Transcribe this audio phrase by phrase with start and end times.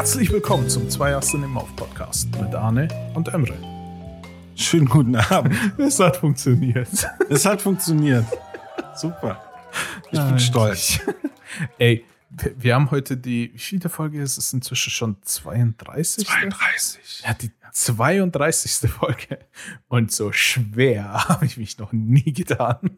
[0.00, 3.52] Herzlich willkommen zum Zwei Ersten im Auf Podcast mit Arne und Emre.
[4.54, 5.54] Schönen guten Abend.
[5.78, 6.88] Es hat funktioniert.
[7.28, 8.24] Es hat funktioniert.
[8.96, 9.44] Super.
[10.10, 11.00] Ich bin stolz.
[11.78, 12.02] Ey,
[12.56, 15.16] wir- haben heute die, wie viele Folge ist es inzwischen schon?
[15.20, 16.26] 32?
[16.26, 17.22] 32.
[17.26, 18.90] Ja, die 32.
[18.90, 19.38] Folge.
[19.88, 22.90] Und so schwer habe ich mich noch nie getan,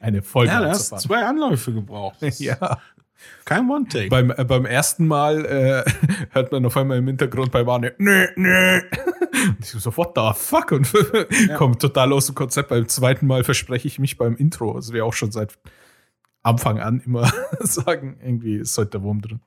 [0.00, 1.02] eine Folge Ja, du hast anzufangen.
[1.02, 2.16] zwei Anläufe gebraucht.
[2.38, 2.78] Ja.
[3.44, 4.08] Kein One-Take.
[4.08, 5.90] Beim, äh, beim ersten Mal äh,
[6.30, 8.80] hört man auf einmal im Hintergrund bei Arne, nö, nö.
[9.48, 10.72] Und ich so, what the fuck?
[10.72, 10.90] Und
[11.56, 12.68] kommt total aus dem Konzept.
[12.68, 15.58] Beim zweiten Mal verspreche ich mich beim Intro, also wir auch schon seit
[16.42, 17.30] Anfang an immer
[17.60, 19.40] sagen, irgendwie ist heute der Wurm drin.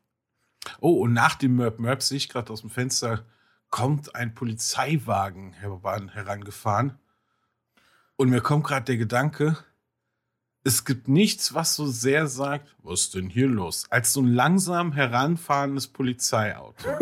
[0.80, 3.26] Oh, und nach dem Mörp Mörp sehe ich gerade aus dem Fenster,
[3.70, 6.98] kommt ein Polizeiwagen heran- herangefahren.
[8.16, 9.58] Und mir kommt gerade der Gedanke,
[10.64, 14.28] es gibt nichts, was so sehr sagt, was ist denn hier los, als so ein
[14.28, 16.90] langsam heranfahrendes Polizeiauto.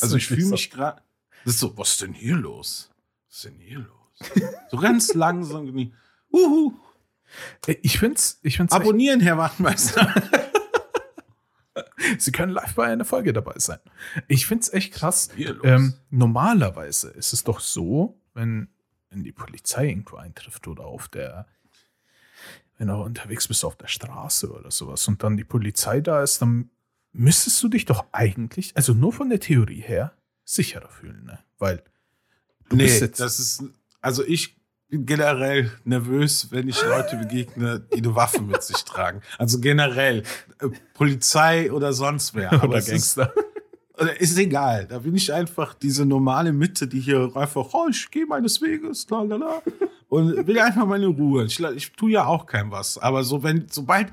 [0.00, 1.02] Also ich fühle mich gerade.
[1.44, 2.90] Das ist so, was ist denn hier los?
[3.26, 4.30] Was ist denn hier los?
[4.70, 5.92] So ganz langsam.
[6.32, 6.74] Uhu.
[7.82, 10.14] Ich find's, ich find's Abonnieren, Herr Wachtmeister.
[12.18, 13.80] Sie können live bei einer Folge dabei sein.
[14.28, 15.30] Ich find's echt krass.
[15.36, 18.68] Ähm, normalerweise ist es doch so, wenn,
[19.10, 21.48] wenn die Polizei irgendwo eintrifft oder auf der,
[22.78, 26.42] wenn du unterwegs bist auf der Straße oder sowas und dann die Polizei da ist,
[26.42, 26.70] dann
[27.12, 30.12] müsstest du dich doch eigentlich, also nur von der Theorie her,
[30.44, 31.38] sicherer fühlen, ne?
[31.58, 31.82] Weil
[32.68, 33.64] du nee, bist jetzt, das ist.
[34.00, 34.56] Also ich
[34.88, 39.22] bin generell nervös, wenn ich Leute begegne, die eine Waffe mit sich tragen.
[39.38, 40.24] Also generell.
[40.60, 42.52] Äh, Polizei oder sonst wer.
[42.52, 43.32] Aber oder ist, Gangster.
[43.98, 44.86] oder ist egal.
[44.86, 49.08] Da bin ich einfach diese normale Mitte, die hier einfach, oh, ich gehe meines Weges,
[49.08, 49.62] lalala.
[50.14, 51.46] Und will einfach meine Ruhe.
[51.46, 52.98] Ich, ich tue ja auch kein was.
[52.98, 54.12] Aber so, wenn, sobald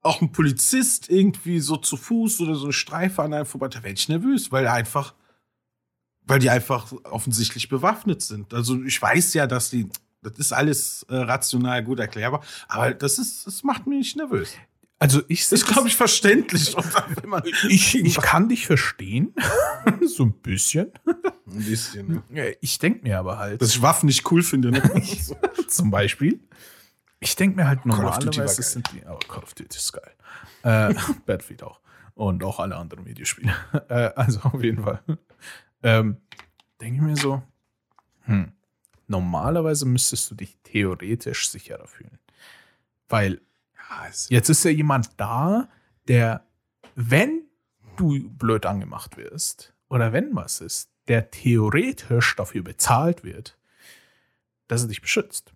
[0.00, 3.82] auch ein Polizist irgendwie so zu Fuß oder so ein Streifer an einem vorbei, da
[3.82, 5.12] werde ich nervös, weil einfach,
[6.22, 8.54] weil die einfach offensichtlich bewaffnet sind.
[8.54, 9.88] Also ich weiß ja, dass die,
[10.22, 14.54] das ist alles äh, rational gut erklärbar, aber das ist, das macht mich nervös.
[14.98, 16.74] Also ich Das ist, glaube ich, verständlich.
[17.68, 19.34] Ich, ich kann dich verstehen,
[20.06, 20.92] so ein bisschen.
[21.06, 22.56] ein bisschen, ne?
[22.60, 24.70] Ich denke mir aber halt, Dass ich Waffen nicht cool finde.
[24.70, 24.82] Ne?
[25.68, 26.40] zum Beispiel.
[27.20, 30.12] Ich denke mir halt war normalerweise sind die, aber Call of Duty ist geil.
[30.62, 30.94] Äh,
[31.26, 31.80] Battlefield auch.
[32.14, 33.54] Und auch alle anderen Videospiele.
[33.88, 35.02] Äh, also auf jeden Fall.
[35.82, 36.18] Ähm,
[36.80, 37.42] denke ich mir so,
[38.22, 38.52] hm,
[39.06, 42.18] normalerweise müsstest du dich theoretisch sicherer fühlen.
[43.08, 43.40] Weil
[43.90, 45.68] ja, jetzt ist ja jemand da,
[46.08, 46.46] der,
[46.94, 47.42] wenn
[47.96, 53.58] du blöd angemacht wirst oder wenn was ist, der theoretisch dafür bezahlt wird,
[54.68, 55.52] dass er dich beschützt.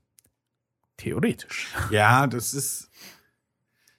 [0.97, 1.69] Theoretisch.
[1.91, 2.91] ja, das ist,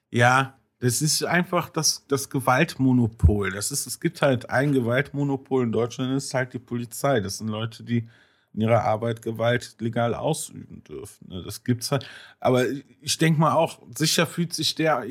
[0.10, 3.52] ja, das ist einfach das, das Gewaltmonopol.
[3.52, 7.20] Das ist, es gibt halt ein Gewaltmonopol in Deutschland, das ist halt die Polizei.
[7.20, 8.08] Das sind Leute, die
[8.54, 11.28] in ihrer Arbeit Gewalt legal ausüben dürfen.
[11.30, 11.44] ne?
[11.44, 12.08] Das gibt's halt.
[12.40, 12.66] Aber
[13.02, 15.06] ich denke mal auch, sicher fühlt sich der,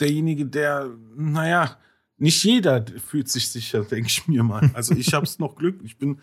[0.00, 1.76] derjenige, der, naja,
[2.18, 4.70] nicht jeder fühlt sich sicher, denke ich mir mal.
[4.74, 5.80] Also ich hab's noch Glück.
[5.84, 6.20] Ich bin,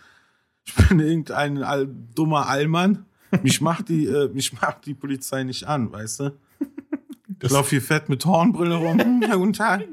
[0.66, 3.06] ich bin irgendein all, dummer Allmann.
[3.42, 6.32] Mich macht die, äh, mich macht die Polizei nicht an, weißt du?
[7.42, 8.98] Ich laufe hier fett mit Hornbrille rum.
[9.00, 9.84] Hm, Ja, guten Tag.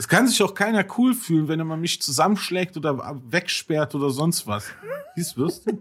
[0.00, 4.08] Es kann sich auch keiner cool fühlen, wenn er mal mich zusammenschlägt oder wegsperrt oder
[4.08, 4.64] sonst was.
[5.14, 5.42] Siehst du?
[5.42, 5.78] wirst du?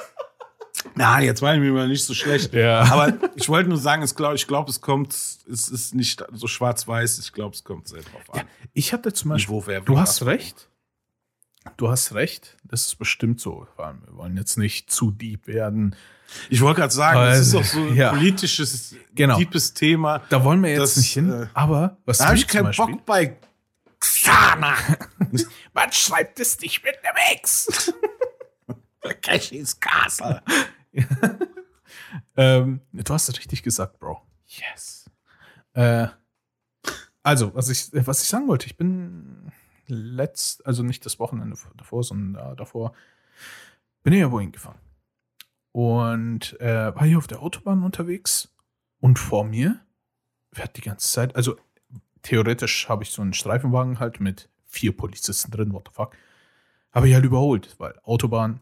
[0.94, 2.54] Na, jetzt war ich mir mal nicht so schlecht.
[2.54, 2.84] Ja.
[2.90, 7.18] Aber ich wollte nur sagen, ich glaube, es kommt, es ist nicht so schwarz-weiß.
[7.18, 8.46] Ich glaube, es kommt sehr drauf an.
[8.72, 10.70] Ich hatte zum Beispiel, du hast recht.
[11.76, 12.56] Du hast recht.
[12.64, 13.66] Das ist bestimmt so.
[13.76, 15.94] Wir wollen jetzt nicht zu deep werden.
[16.50, 18.10] Ich wollte gerade sagen, das ist doch so ein ja.
[18.10, 19.38] politisches, Genau.
[19.38, 20.22] deepes Thema.
[20.28, 21.30] Da wollen wir jetzt Das, nicht hin.
[21.32, 23.36] äh, aber was Da habe ich keinen Beispiel- Bock bei
[24.00, 24.74] Xana.
[25.74, 27.92] Man schreibt es nicht mit einem X.
[29.22, 30.42] Cashis Castle.
[32.36, 34.20] ähm, du hast es richtig gesagt, Bro.
[34.46, 35.06] Yes.
[35.74, 36.08] Äh,
[37.22, 39.50] also, was ich, was ich sagen wollte, ich bin
[39.88, 42.92] letzt, also nicht das Wochenende davor, sondern davor,
[44.02, 44.78] bin ich ja wohin gefahren.
[45.72, 48.54] Und äh, war hier auf der Autobahn unterwegs
[49.00, 49.80] und vor mir
[50.52, 51.56] fährt die ganze Zeit, also
[52.22, 56.16] theoretisch habe ich so einen Streifenwagen halt mit vier Polizisten drin, what the fuck.
[56.92, 58.60] Habe ich halt überholt, weil Autobahn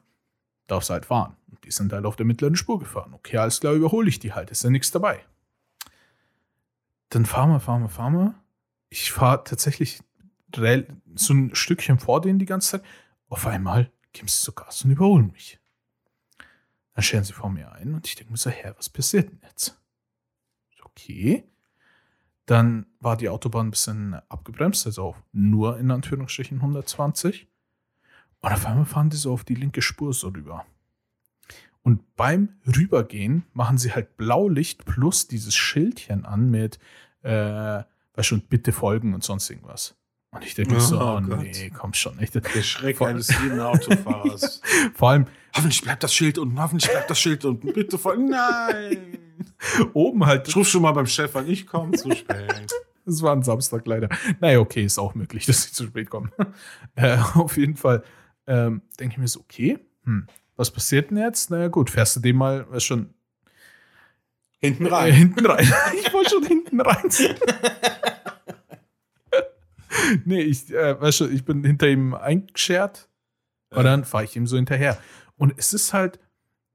[0.66, 1.36] darfst halt fahren.
[1.50, 3.14] Und die sind halt auf der mittleren Spur gefahren.
[3.14, 5.24] Okay, alles klar, überhole ich die halt, ist ja nichts dabei.
[7.10, 8.34] Dann fahren wir, fahren wir, fahren wir.
[8.88, 10.00] Ich fahre tatsächlich
[11.14, 12.84] so ein Stückchen vor denen die ganze Zeit.
[13.28, 15.58] Auf einmal geben sie zu Gas und überholen mich.
[16.94, 19.40] Dann stellen sie vor mir ein und ich denke mir so, hä, was passiert denn
[19.42, 19.78] jetzt?
[20.82, 21.44] Okay.
[22.46, 27.48] Dann war die Autobahn ein bisschen abgebremst, also auch nur in Anführungsstrichen 120.
[28.40, 30.64] Und auf einmal fahren die so auf die linke Spur so rüber.
[31.82, 36.78] Und beim Rübergehen machen sie halt Blaulicht plus dieses Schildchen an mit,
[37.22, 37.30] äh,
[38.14, 39.96] weißt schon, bitte folgen und sonst irgendwas.
[40.32, 41.40] Und ich denke Oh so, oh, Gott.
[41.40, 42.18] nee, komm schon.
[42.18, 42.34] Echt.
[42.34, 44.60] Der Schreck Vor- eines jeden Autofahrers.
[44.94, 47.72] Vor allem hoffentlich bleibt das Schild unten, hoffentlich bleibt das Schild unten.
[47.72, 48.18] Bitte voll.
[48.18, 49.18] Nein!
[49.94, 52.70] oben halt, Ich ruf schon mal beim Chef an, ich komme zu spät.
[53.06, 54.08] es war ein Samstag leider.
[54.40, 56.30] Naja, okay, ist auch möglich, dass sie zu spät kommen.
[56.98, 58.02] Äh, auf jeden Fall
[58.46, 60.26] ähm, denke ich mir so, okay, hm,
[60.56, 61.50] was passiert denn jetzt?
[61.50, 63.12] Naja, gut, fährst du dem mal, weißt schon,
[64.58, 65.12] Hinten Äh, rein.
[65.12, 65.70] hinten rein.
[66.02, 67.10] ich wollte schon hinten rein.
[70.24, 73.08] nee, ich, äh, weißt du, ich bin hinter ihm eingeschert
[73.70, 74.98] und dann fahre ich ihm so hinterher.
[75.36, 76.18] Und es ist halt,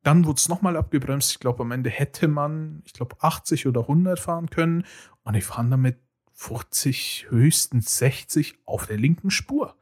[0.04, 1.32] dann wurde es nochmal abgebremst.
[1.32, 4.86] Ich glaube, am Ende hätte man, ich glaube, 80 oder 100 fahren können.
[5.24, 6.00] Und ich fahre damit
[6.34, 9.76] 50, höchstens 60 auf der linken Spur.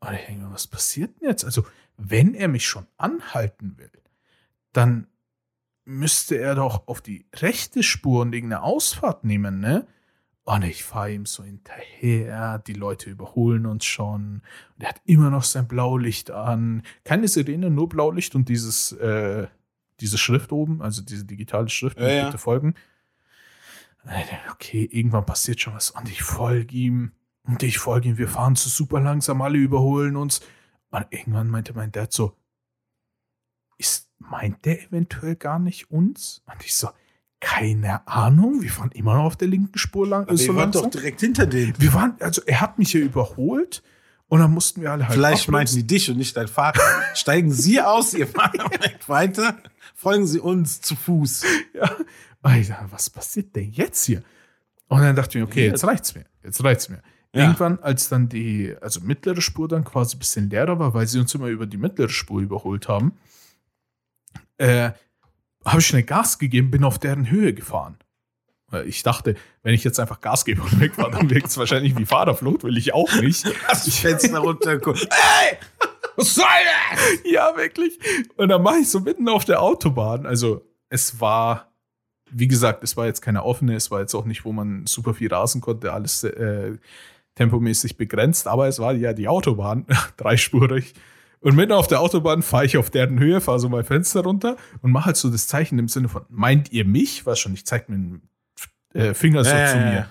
[0.00, 1.44] Und ich denke mir, was passiert denn jetzt?
[1.44, 1.64] Also,
[1.96, 3.90] wenn er mich schon anhalten will,
[4.72, 5.06] dann
[5.84, 9.86] müsste er doch auf die rechte Spur und irgendeine Ausfahrt nehmen, ne?
[10.44, 14.42] Und ich fahre ihm so hinterher, die Leute überholen uns schon.
[14.74, 16.82] Und er hat immer noch sein Blaulicht an.
[17.04, 19.46] Keine Sirene, nur Blaulicht und dieses, äh,
[20.00, 22.24] diese Schrift oben, also diese digitale Schrift, Ja, ja.
[22.26, 22.74] bitte folgen.
[24.04, 25.90] Denke, Okay, irgendwann passiert schon was.
[25.90, 27.12] Und ich folge ihm.
[27.44, 28.18] Und ich folge ihm.
[28.18, 30.40] Wir fahren so super langsam, alle überholen uns.
[30.90, 32.36] Und irgendwann meinte mein Dad so,
[33.78, 36.42] ist, meint der eventuell gar nicht uns?
[36.46, 36.88] Und ich so,
[37.42, 40.28] keine Ahnung, wir fahren immer noch auf der linken Spur lang.
[40.28, 40.84] Aber so ihr wart langsam.
[40.84, 41.74] doch direkt hinter denen.
[41.76, 43.82] Wir waren, also er hat mich hier überholt
[44.28, 45.14] und dann mussten wir alle halt.
[45.14, 46.80] Vielleicht meinten die dich und nicht dein Vater.
[47.14, 49.58] Steigen Sie aus, ihr fahrt direkt weiter.
[49.96, 51.44] Folgen Sie uns zu Fuß.
[51.74, 51.90] Ja.
[52.42, 54.22] Dachte, was passiert denn jetzt hier?
[54.86, 56.24] Und dann dachte ich mir, okay, jetzt reicht's mir.
[56.44, 57.02] Jetzt reicht's mir.
[57.34, 57.42] Ja.
[57.42, 61.18] Irgendwann, als dann die, also mittlere Spur dann quasi ein bisschen leerer war, weil sie
[61.18, 63.12] uns immer über die mittlere Spur überholt haben,
[64.58, 64.92] äh,
[65.64, 67.98] habe ich schnell Gas gegeben, bin auf deren Höhe gefahren.
[68.86, 72.06] Ich dachte, wenn ich jetzt einfach Gas gebe und wegfahre, dann wirkt es wahrscheinlich wie
[72.06, 73.44] Fahrerflucht, will ich auch nicht.
[73.68, 75.02] Hast das Fenster runtergeguckt.
[75.10, 75.58] Ey!
[76.16, 77.30] Was soll das?
[77.30, 77.98] Ja, wirklich.
[78.36, 80.26] Und dann mache ich so mitten auf der Autobahn.
[80.26, 81.72] Also, es war,
[82.30, 85.14] wie gesagt, es war jetzt keine offene, es war jetzt auch nicht, wo man super
[85.14, 86.76] viel rasen konnte, alles äh,
[87.34, 89.86] tempomäßig begrenzt, aber es war ja die Autobahn,
[90.16, 90.94] dreispurig.
[91.42, 94.56] Und mitten auf der Autobahn fahre ich auf deren Höhe, fahre so mein Fenster runter
[94.80, 97.26] und mache halt so das Zeichen im Sinne von, meint ihr mich?
[97.26, 98.22] Was schon, ich zeig mir den
[98.94, 100.08] äh, Finger so Ja, zu mir.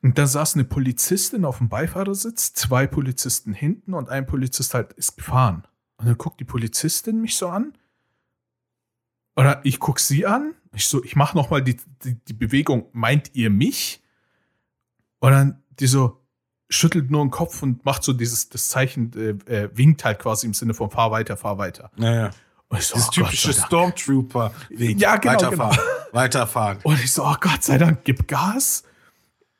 [0.00, 4.94] Und da saß eine Polizistin auf dem Beifahrersitz, zwei Polizisten hinten und ein Polizist halt
[4.94, 5.66] ist gefahren.
[5.98, 7.74] Und dann guckt die Polizistin mich so an.
[9.36, 10.54] Oder ich guck sie an.
[10.74, 14.02] Ich so, ich mache nochmal die, die, die Bewegung, meint ihr mich?
[15.20, 16.23] Und dann die so
[16.68, 20.46] schüttelt nur den Kopf und macht so dieses das Zeichen, äh, äh, winkt halt quasi
[20.46, 21.90] im Sinne von fahr weiter, fahr weiter.
[21.96, 22.30] Naja.
[22.68, 23.52] Und ich so, Das oh typische.
[23.52, 24.52] Stormtrooper.
[24.70, 25.78] Ja, genau, Weiterfahren.
[26.12, 26.78] Weiterfahren.
[26.82, 28.84] Und ich so, oh Gott sei Dank, gib Gas.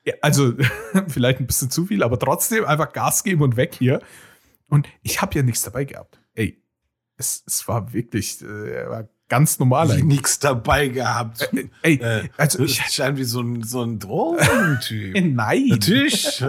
[0.04, 0.54] Ja, also,
[1.08, 4.00] vielleicht ein bisschen zu viel, aber trotzdem einfach Gas geben und weg hier.
[4.68, 6.20] Und ich habe ja nichts dabei gehabt.
[6.34, 6.62] Ey,
[7.16, 10.04] es, es war wirklich äh, war ganz normal eigentlich.
[10.04, 11.50] Nichts dabei gehabt.
[11.82, 15.14] Ey, Äh, also ich, scheint wie so ein, so ein Drogentyp.
[15.34, 15.66] nein.
[15.68, 16.42] Natürlich.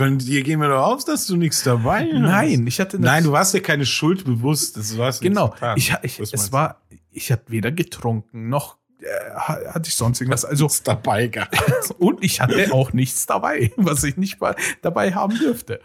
[0.00, 2.12] Äh, Von dir gehen wir doch aus, dass du nichts dabei hast.
[2.20, 4.76] Nein, ich hatte Nein, du warst dir keine Schuld bewusst.
[4.76, 5.76] Das warst Genau, getan.
[5.76, 6.80] ich, ich, es war,
[7.10, 10.44] ich hatte weder getrunken noch äh, ha- hatte ich sonst irgendwas.
[10.44, 11.56] Also nichts dabei gehabt.
[11.98, 15.80] und ich hatte auch nichts dabei, was ich nicht mal dabei haben dürfte.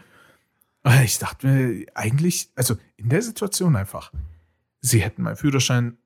[0.82, 4.12] Aber Ich dachte mir eigentlich, also in der Situation einfach,
[4.80, 6.05] sie hätten meinen Führerschein äh,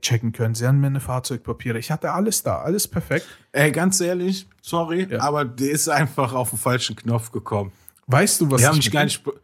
[0.00, 3.26] checken können, sie haben mir eine Fahrzeugpapiere, ich hatte alles da, alles perfekt.
[3.52, 5.20] Ey, ganz ehrlich, sorry, Ja.
[5.20, 7.72] aber der ist einfach auf den falschen Knopf gekommen.
[8.06, 9.40] Weißt du, was Wir haben ich dich gar nicht be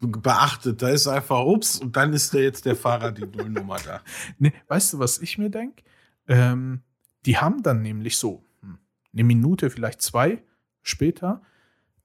[0.00, 0.82] beachtet.
[0.82, 4.00] Da ist einfach, ups, und dann ist der jetzt der Fahrer, die Nullnummer da.
[4.38, 5.84] Nee, weißt du, was ich mir denke?
[6.26, 6.82] Ähm,
[7.24, 8.78] die haben dann nämlich so hm,
[9.12, 10.42] eine Minute, vielleicht zwei
[10.82, 11.42] später,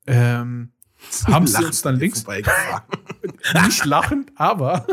[0.05, 0.73] ähm,
[1.25, 2.23] haben sie uns dann links,
[3.65, 4.85] nicht lachend, aber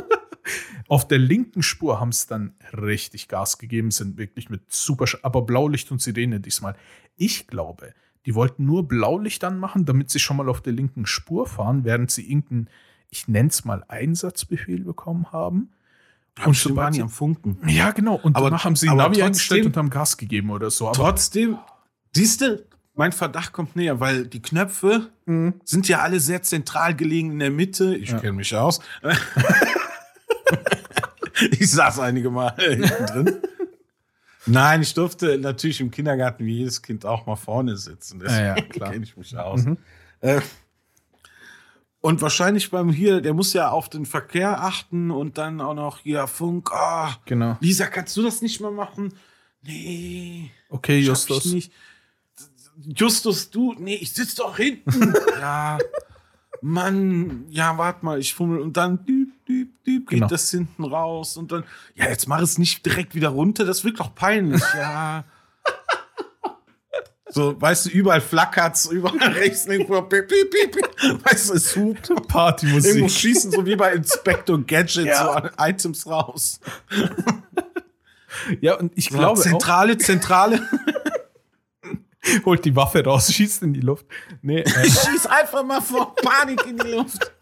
[0.88, 5.42] auf der linken Spur haben sie dann richtig Gas gegeben, sind wirklich mit super, aber
[5.42, 6.76] Blaulicht und Sirene diesmal.
[7.16, 7.94] Ich glaube,
[8.26, 12.10] die wollten nur Blaulicht anmachen, damit sie schon mal auf der linken Spur fahren, während
[12.10, 12.68] sie irgendeinen,
[13.10, 15.70] ich nenne es mal Einsatzbefehl bekommen haben.
[16.44, 17.58] Und schon sobald waren sie- am Funken.
[17.68, 18.16] Ja, genau.
[18.16, 20.86] Und Aber- danach haben sie Navi trotzdem- eingestellt und haben Gas gegeben oder so.
[20.88, 21.58] Aber Trotzdem,
[22.12, 22.64] siehst du,
[22.96, 25.54] mein Verdacht kommt näher, weil die Knöpfe Mhm.
[25.64, 27.94] sind ja alle sehr zentral gelegen in der Mitte.
[27.96, 28.18] Ich Ja.
[28.18, 28.80] kenne mich aus.
[31.50, 33.38] ich saß einige Mal hinten drin.
[34.46, 38.22] Nein, ich durfte natürlich im Kindergarten wie jedes Kind auch mal vorne sitzen.
[38.24, 38.90] Ja, ja, klar.
[38.92, 39.64] kenne ich mich aus.
[40.20, 40.40] Äh,
[42.00, 46.00] und wahrscheinlich beim hier, der muss ja auf den Verkehr achten und dann auch noch
[46.00, 46.70] hier Funk.
[46.72, 47.56] Ah, Genau.
[47.60, 49.14] Lisa, kannst du das nicht mal machen?
[49.62, 50.50] Nee.
[50.68, 51.46] Okay, Justus.
[51.46, 51.72] Ich nicht.
[52.82, 55.14] Justus, du, nee, ich sitz doch hinten.
[55.40, 55.78] ja.
[56.66, 60.28] Mann, ja, warte mal, ich fummel und dann düb, düb, düb, geht Genau.
[60.28, 64.00] das hinten raus und dann, ja, jetzt mach es nicht direkt wieder runter, das wirkt
[64.00, 65.24] doch peinlich, ja.
[67.30, 72.08] So, weißt du, überall flackert's, überall rechts, irgendwo, piep, piep, piep, weißt du, es hupt.
[72.10, 73.10] Irgendwo Partymusik.
[73.10, 75.42] schießen so wie bei Inspector Gadget Ja.
[75.42, 76.60] so Items raus.
[78.60, 80.60] Ja, und ich So, glaube Zentrale, Zentrale.
[82.44, 84.06] holt die Waffe raus, schießt in die Luft.
[84.42, 87.32] Nee, äh, Schieß einfach mal vor Panik in die Luft.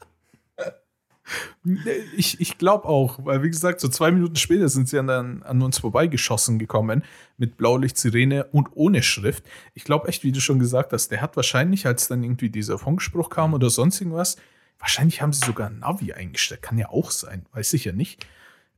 [2.16, 5.62] ich, ich glaube auch, weil wie gesagt, so zwei Minuten später sind sie dann an
[5.62, 7.04] uns vorbeigeschossen gekommen
[7.36, 9.44] mit Blaulicht-Sirene und ohne Schrift.
[9.74, 12.78] Ich glaube echt, wie du schon gesagt hast, der hat wahrscheinlich, als dann irgendwie dieser
[12.78, 14.36] Funkspruch kam oder sonst irgendwas,
[14.78, 16.62] wahrscheinlich haben sie sogar ein Navi eingestellt.
[16.62, 18.26] Kann ja auch sein, weiß ich ja nicht.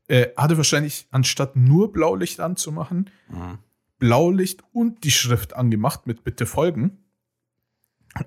[0.06, 3.10] Äh, hatte wahrscheinlich, anstatt nur Blaulicht anzumachen,
[3.98, 6.98] Blaulicht und die Schrift angemacht mit Bitte folgen.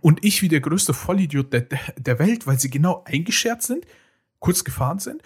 [0.02, 3.86] Und ich wie der größte Vollidiot der, der, Welt, weil sie genau eingeschert sind,
[4.40, 5.22] kurz gefahren sind.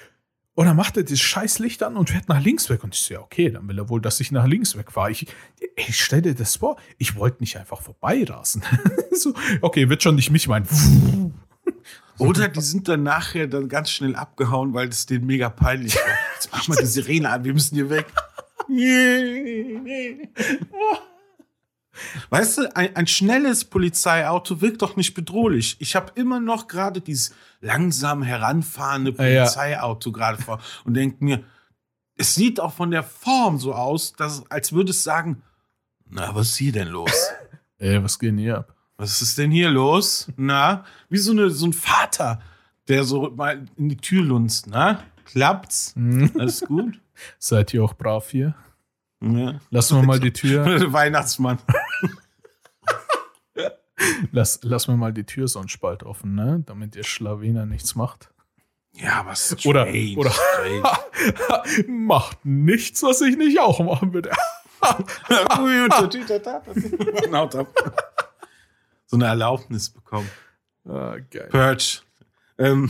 [0.53, 2.83] Und dann macht er das scheiß Licht an und fährt nach links weg.
[2.83, 5.12] Und ich so, ja, okay, dann will er wohl, dass ich nach links weg fahre.
[5.12, 5.27] Ich,
[5.75, 8.62] ich stell dir das vor, ich wollte nicht einfach vorbeirasen.
[9.12, 10.67] so, okay, wird schon nicht mich meinen.
[12.19, 16.03] Oder die sind dann nachher dann ganz schnell abgehauen, weil es denen mega peinlich war.
[16.36, 18.05] Jetzt mach mal die Sirene an, wir müssen hier weg.
[22.30, 25.75] Weißt du, ein, ein schnelles Polizeiauto wirkt doch nicht bedrohlich.
[25.80, 29.44] Ich habe immer noch gerade dieses langsam heranfahrende Ah, ja.
[29.44, 31.44] Polizeiauto gerade vor und denke mir,
[32.15, 35.41] es sieht auch von der Form so aus, dass, als würde es sagen,
[36.10, 37.30] na, was ist hier denn los?
[37.77, 38.75] Ey, was geht denn hier ab?
[38.98, 40.27] Was ist denn hier los?
[40.38, 42.41] Na, wie so, eine, so ein Vater,
[42.88, 44.68] der so mal in die Tür lunzt.
[44.68, 45.95] Na, klappt's?
[46.38, 47.00] Alles gut?
[47.39, 48.55] Seid ihr auch brav hier?
[49.21, 49.59] Ja.
[49.69, 51.59] Lassen wir mal die Tür, Weihnachtsmann.
[54.31, 56.63] lass, lassen wir mal die Tür so einen Spalt offen, ne?
[56.65, 58.29] Damit ihr Schlawiner nichts macht.
[58.93, 61.88] Ja, was Oder- strange, oder- strange.
[61.88, 64.31] Macht nichts, was ich nicht auch machen würde.
[69.05, 70.29] So eine Erlaubnis bekommen.
[70.88, 71.47] ah, geil.
[71.51, 72.00] Purge.
[72.57, 72.89] Ähm,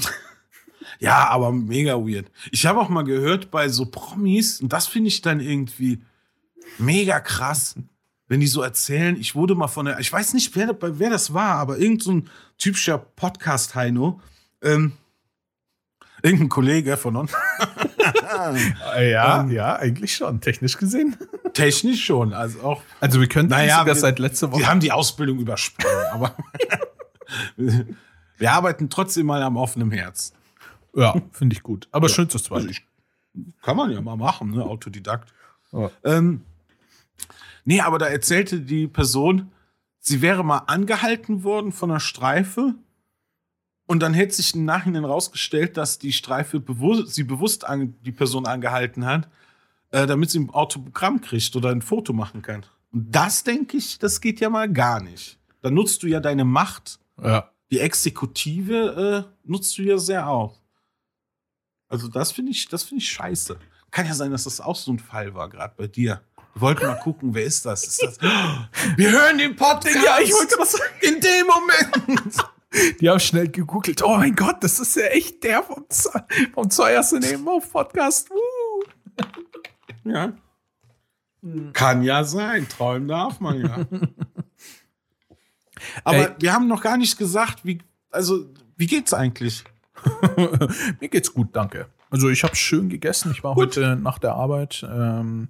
[1.00, 2.32] ja, aber mega weird.
[2.52, 6.02] Ich habe auch mal gehört bei so Promis, und das finde ich dann irgendwie
[6.78, 7.76] mega krass,
[8.28, 11.34] wenn die so erzählen, ich wurde mal von der, ich weiß nicht, wer, wer das
[11.34, 14.22] war, aber irgend so ein typischer Podcast-Heino,
[14.64, 14.94] ähm,
[16.24, 17.34] irgendein Kollege von uns,
[18.96, 19.52] Äh, Ja, Ähm.
[19.52, 21.16] ja, eigentlich schon, technisch gesehen.
[21.54, 24.62] technisch schon, also auch Also wir könnten Naja, sogar wir- seit letzter Woche.
[24.62, 26.36] Wir haben die Ausbildung übersprungen, aber
[27.58, 30.34] wir arbeiten trotzdem mal am offenen Herz.
[30.96, 31.88] Ja, finde ich gut.
[31.92, 32.82] Aber schön zu zweit.
[33.62, 34.64] Kann man ja mal machen, ne?
[34.66, 35.34] Autodidakt.
[35.72, 35.90] Ja.
[36.04, 36.42] Ähm,
[37.64, 39.52] nee, aber da erzählte die Person,
[40.00, 42.76] sie wäre mal angehalten worden von einer Streife
[43.88, 48.12] und dann hätte sich im Nachhinein rausgestellt, dass die Streife bewusst, sie bewusst an, die
[48.12, 49.30] Person angehalten hat,
[49.92, 52.66] äh, damit sie ein Autogramm kriegt oder ein Foto machen kann.
[52.92, 55.38] Und das, denke ich, das geht ja mal gar nicht.
[55.62, 57.50] Da nutzt du ja deine Macht Ja.
[57.72, 60.61] die Exekutive äh, nutzt du ja sehr aus.
[61.92, 63.60] Also das finde ich, das finde ich scheiße.
[63.92, 66.22] Kann ja sein, dass das auch so ein Fall war, gerade bei dir.
[66.54, 67.84] Wir wollten mal gucken, wer ist das?
[67.84, 68.18] Ist das?
[68.96, 69.98] Wir hören den Podcast.
[70.04, 70.84] Ja, ich wollte das sagen.
[71.02, 72.38] in dem Moment.
[73.02, 74.02] Die haben schnell gegoogelt.
[74.02, 76.14] Oh mein Gott, das ist ja echt der vom, Z
[76.54, 78.30] vom Zeuerste neben auf Podcast.
[78.32, 78.84] Uh.
[80.10, 80.34] Ja.
[81.74, 82.70] Kann ja sein.
[82.70, 83.86] Träumen darf man ja.
[86.06, 86.36] Aber Ey.
[86.40, 87.80] wir haben noch gar nicht gesagt, wie,
[88.12, 88.46] also,
[88.78, 89.66] wie geht's eigentlich?
[91.00, 91.88] Mir geht's gut, danke.
[92.10, 93.32] Also ich habe schön gegessen.
[93.32, 93.78] Ich war Gut.
[93.78, 95.48] heute nach der Arbeit, ähm,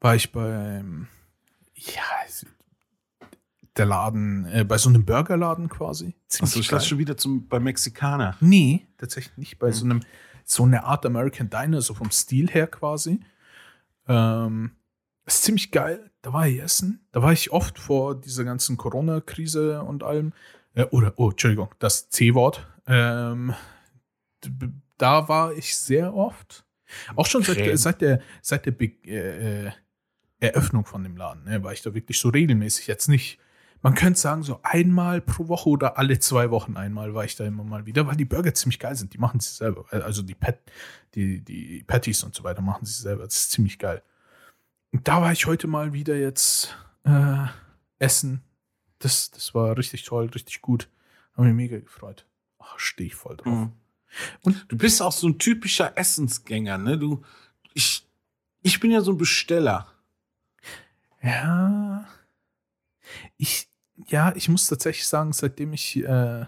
[0.00, 1.08] war ich beim,
[1.74, 2.02] ja,
[3.78, 6.14] der Laden, äh, bei so einem Burgerladen quasi.
[6.28, 8.36] Ziemlich Achso, ich lasse schon wieder zum, beim Mexikaner.
[8.40, 9.58] Nee, tatsächlich nicht.
[9.58, 10.00] Bei so einem,
[10.44, 13.20] so eine Art American Diner, so vom Stil her quasi.
[14.08, 14.72] Ähm,
[15.26, 16.10] ist ziemlich geil.
[16.22, 17.06] Da war ich essen.
[17.12, 20.32] Da war ich oft vor dieser ganzen Corona-Krise und allem.
[20.74, 22.66] Äh, oder, oh, Entschuldigung, das C-Wort.
[22.88, 23.54] Ähm,
[24.96, 26.64] da war ich sehr oft.
[27.16, 27.76] Auch schon seit, Creme.
[27.76, 29.72] seit der, seit der Be äh, äh,
[30.40, 32.86] Eröffnung von dem Laden, ne, war ich da wirklich so regelmäßig.
[32.86, 33.38] Jetzt nicht,
[33.82, 37.44] man könnte sagen, so einmal pro Woche oder alle zwei Wochen einmal war ich da
[37.44, 39.12] immer mal wieder, weil die Burger ziemlich geil sind.
[39.12, 39.84] Die machen sie selber.
[39.90, 40.58] Also die, Pat,
[41.14, 43.24] die, die Patties und so weiter machen sie selber.
[43.24, 44.02] Das ist ziemlich geil.
[44.92, 47.46] da war ich heute mal wieder jetzt äh,
[47.98, 48.42] essen.
[49.00, 50.88] Das, das war richtig toll, richtig gut.
[51.34, 52.27] Haben mich mega gefreut.
[52.58, 53.54] Ach, stehe ich voll drauf.
[53.54, 53.72] Mhm.
[54.42, 56.98] Und du bist auch so ein typischer Essensgänger, ne?
[56.98, 57.22] Du,
[57.74, 58.06] ich,
[58.62, 59.86] ich bin ja so ein Besteller.
[61.22, 62.08] Ja.
[63.36, 63.68] Ich,
[64.08, 66.46] ja, ich muss tatsächlich sagen, seitdem ich äh,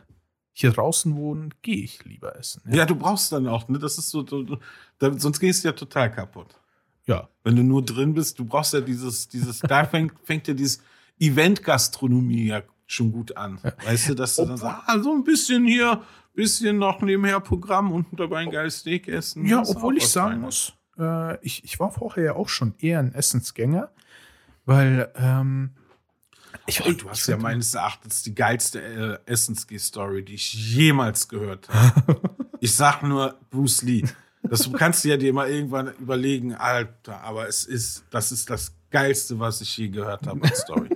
[0.53, 2.63] hier draußen wohne, gehe ich lieber essen.
[2.71, 2.87] Ja.
[2.87, 3.79] du brauchst dann auch, ne?
[3.79, 4.59] Das ist so, du,
[4.99, 6.59] da, sonst gehst du ja total kaputt.
[7.07, 7.29] Ja.
[7.43, 10.83] Wenn du nur drin bist, du brauchst ja dieses, dieses, da fängt, fängt ja dieses
[11.19, 13.59] Event-Gastronomie ja schon gut an.
[13.63, 13.73] Ja.
[13.85, 16.03] Weißt du, dass du dann sagst, ah, so ein bisschen hier,
[16.35, 19.47] bisschen noch nebenher Programm und dabei ein geiles Steak essen.
[19.47, 23.15] Ja, obwohl ich sagen muss, äh, ich, ich war vorher ja auch schon eher ein
[23.15, 23.91] Essensgänger,
[24.65, 25.71] weil ähm,
[26.67, 28.81] ich, Oh, du hast ja meines Erachtens die geilste
[29.27, 32.21] äh, Essensgeh-Story, die ich jemals gehört habe.
[32.61, 34.05] ich sag nur Bruce Lee.
[34.43, 38.49] Das du kannst dir ja dir mal irgendwann überlegen, Alter, aber es ist, das ist
[38.51, 40.89] das Geilste, was ich je gehört habe als Story.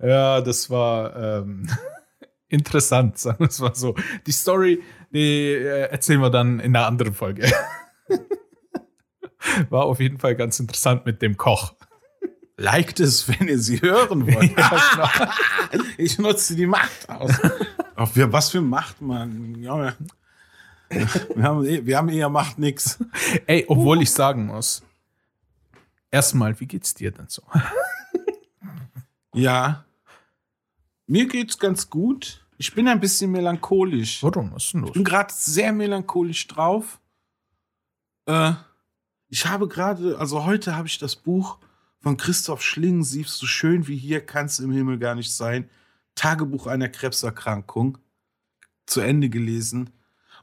[0.00, 1.68] Ja, das war ähm,
[2.48, 3.94] interessant, sagen wir es mal so.
[4.26, 7.50] Die Story, die äh, erzählen wir dann in einer anderen Folge.
[9.70, 11.74] War auf jeden Fall ganz interessant mit dem Koch.
[12.56, 14.52] Liked es, wenn ihr sie hören wollt.
[14.58, 15.32] Ja,
[15.96, 17.30] ich nutze die Macht aus.
[17.94, 19.54] Auf was für Macht, Mann.
[19.62, 19.94] Ja,
[20.88, 22.98] wir, haben, eh- wir haben eher Macht nix.
[23.46, 24.82] Ey, obwohl ich sagen muss,
[26.10, 27.42] erstmal, wie geht's dir denn so?
[29.34, 29.84] Ja.
[31.08, 32.46] Mir geht's ganz gut.
[32.58, 34.22] Ich bin ein bisschen melancholisch.
[34.22, 34.52] Warum?
[34.52, 34.90] Was ist denn los?
[34.90, 37.00] Ich bin gerade sehr melancholisch drauf.
[38.26, 38.52] Äh,
[39.30, 41.58] ich habe gerade, also heute habe ich das Buch
[42.00, 45.70] von Christoph Schlingensief, so schön wie hier kann es im Himmel gar nicht sein,
[46.14, 47.96] Tagebuch einer Krebserkrankung,
[48.84, 49.90] zu Ende gelesen.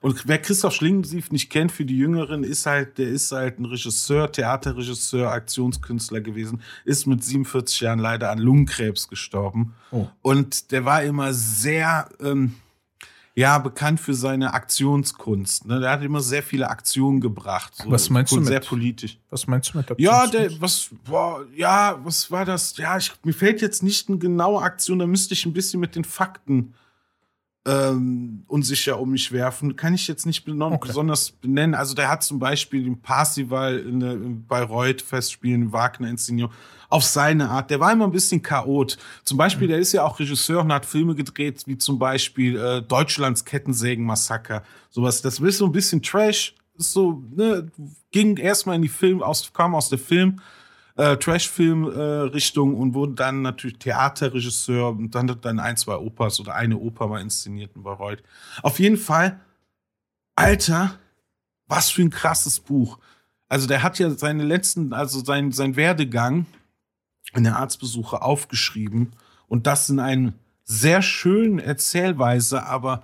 [0.05, 3.65] Und wer Christoph Schlingensief nicht kennt, für die Jüngeren, ist halt, der ist halt ein
[3.65, 9.73] Regisseur, Theaterregisseur, Aktionskünstler gewesen, ist mit 47 Jahren leider an Lungenkrebs gestorben.
[9.89, 10.05] Oh.
[10.21, 12.53] Und der war immer sehr, ähm,
[13.33, 15.65] ja, bekannt für seine Aktionskunst.
[15.65, 15.79] Ne?
[15.79, 17.73] Der hat immer sehr viele Aktionen gebracht.
[17.75, 19.17] So, Was meinst du und Sehr mit- politisch.
[19.31, 22.77] Was meinst du mit der Ja, der, was, boah, ja, was war das?
[22.77, 25.95] Ja, ich, mir fällt jetzt nicht eine genaue Aktion, da müsste ich ein bisschen mit
[25.95, 26.75] den Fakten
[27.65, 29.75] ähm, unsicher um mich werfen.
[29.75, 30.87] Kann ich jetzt nicht Okay.
[30.87, 31.73] besonders benennen.
[31.73, 36.51] Also der hat zum Beispiel den Parsival in der, in Bayreuth Festspielen, Wagner Inszenierung,
[36.89, 37.71] auf seine Art.
[37.71, 38.97] Der war immer ein bisschen chaot.
[39.23, 42.81] Zum Beispiel, der ist ja auch Regisseur und hat Filme gedreht, wie zum Beispiel äh,
[42.83, 44.61] Deutschlands Kettensägen-Massaker.
[44.91, 45.21] Sowas.
[45.23, 46.53] Das ist so ein bisschen Trash.
[46.77, 47.71] Ist so, ne,
[48.11, 50.39] ging erstmal in die Film, aus, kam aus der Film,
[50.97, 56.55] äh, Trash-Film-Richtung und wurde dann natürlich Theaterregisseur und dann hat dann ein, zwei Opas oder
[56.55, 58.23] eine Oper mal inszeniert in Bayreuth.
[58.63, 59.39] Auf jeden Fall,
[60.35, 60.99] Alter,
[61.67, 62.99] was für ein krasses Buch.
[63.47, 66.45] Also der hat ja seine letzten, also sein, sein Werdegang
[67.33, 69.13] in der Arztbesuche aufgeschrieben
[69.47, 73.03] und das in einer sehr schönen Erzählweise, aber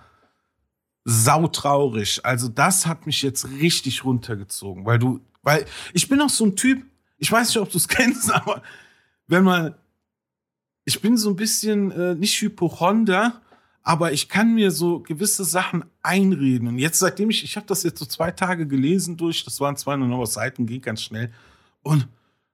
[1.04, 2.26] sautraurig.
[2.26, 6.56] Also das hat mich jetzt richtig runtergezogen, weil du, weil ich bin auch so ein
[6.56, 6.86] Typ,
[7.22, 8.62] ich weiß nicht, ob du es kennst, aber
[9.28, 9.76] wenn man,
[10.84, 13.40] ich bin so ein bisschen äh, nicht Hypochonder,
[13.84, 16.68] aber ich kann mir so gewisse Sachen einreden.
[16.68, 19.78] Und jetzt, seitdem ich, ich habe das jetzt so zwei Tage gelesen durch, das waren
[19.78, 21.32] 200 Seiten, ging ganz schnell.
[21.84, 22.08] Und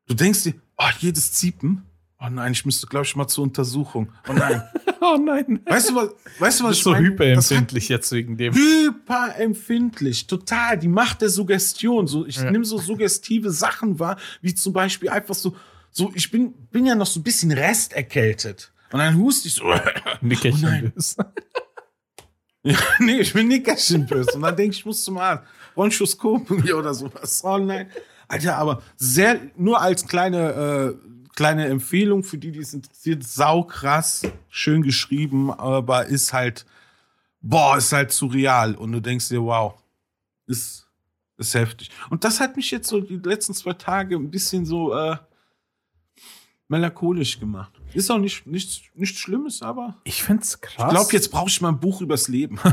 [0.06, 1.84] du denkst dir, oh, jedes Ziepen,
[2.20, 4.12] oh nein, ich müsste, glaube ich, mal zur Untersuchung.
[4.30, 4.62] Oh nein.
[5.00, 5.62] Oh nein.
[5.68, 7.04] weißt du was, weißt du, was ich so meine?
[7.12, 7.22] Das hat-
[7.60, 8.52] hyperempfindlich jetzt wegen dem.
[8.56, 10.78] hyperempfindlich, total.
[10.80, 12.08] Die Macht der Suggestion.
[12.08, 12.50] So, ich Ja.
[12.50, 15.56] nehme so suggestive Sachen wahr, wie zum Beispiel einfach so,
[15.92, 18.72] so ich bin, bin ja noch so ein bisschen resterkältet.
[18.92, 19.66] Und dann huste ich so,
[20.22, 21.24] Nickerchen Oh
[22.64, 24.32] ja, nee, ich bin nickerchenböse.
[24.34, 25.44] Und dann denke ich, ich muss zum Arzt.
[25.76, 27.42] Bronchoskop hier oder sowas.
[27.46, 27.90] Oh nein.
[28.28, 34.24] Alter, aber sehr, nur als kleine, äh, kleine Empfehlung für die, die es interessiert, saukrass,
[34.50, 36.66] schön geschrieben, aber ist halt,
[37.42, 38.74] boah, ist halt surreal.
[38.74, 39.76] Und du denkst dir, wow,
[40.48, 40.90] ist,
[41.38, 41.92] ist heftig.
[42.10, 45.16] Und das hat mich jetzt so die letzten zwei Tage ein bisschen so äh,
[46.70, 47.72] melancholisch gemacht.
[47.94, 50.88] Ist auch nicht, nichts, nichts Schlimmes, aber Ich find's krass.
[50.88, 52.60] ich glaube, jetzt brauche ich mal ein Buch übers Leben.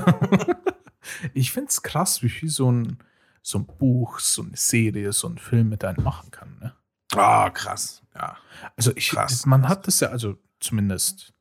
[1.34, 2.96] Ich find's krass, wie viel so ein,
[3.42, 6.56] so ein Buch, so eine Serie, so ein Film mit einem machen kann.
[6.62, 6.72] Ne?
[7.16, 8.02] Ah, krass.
[8.14, 8.36] Ja.
[8.76, 9.46] Also ich, Krass.
[9.46, 11.32] man hat das ja, also zumindest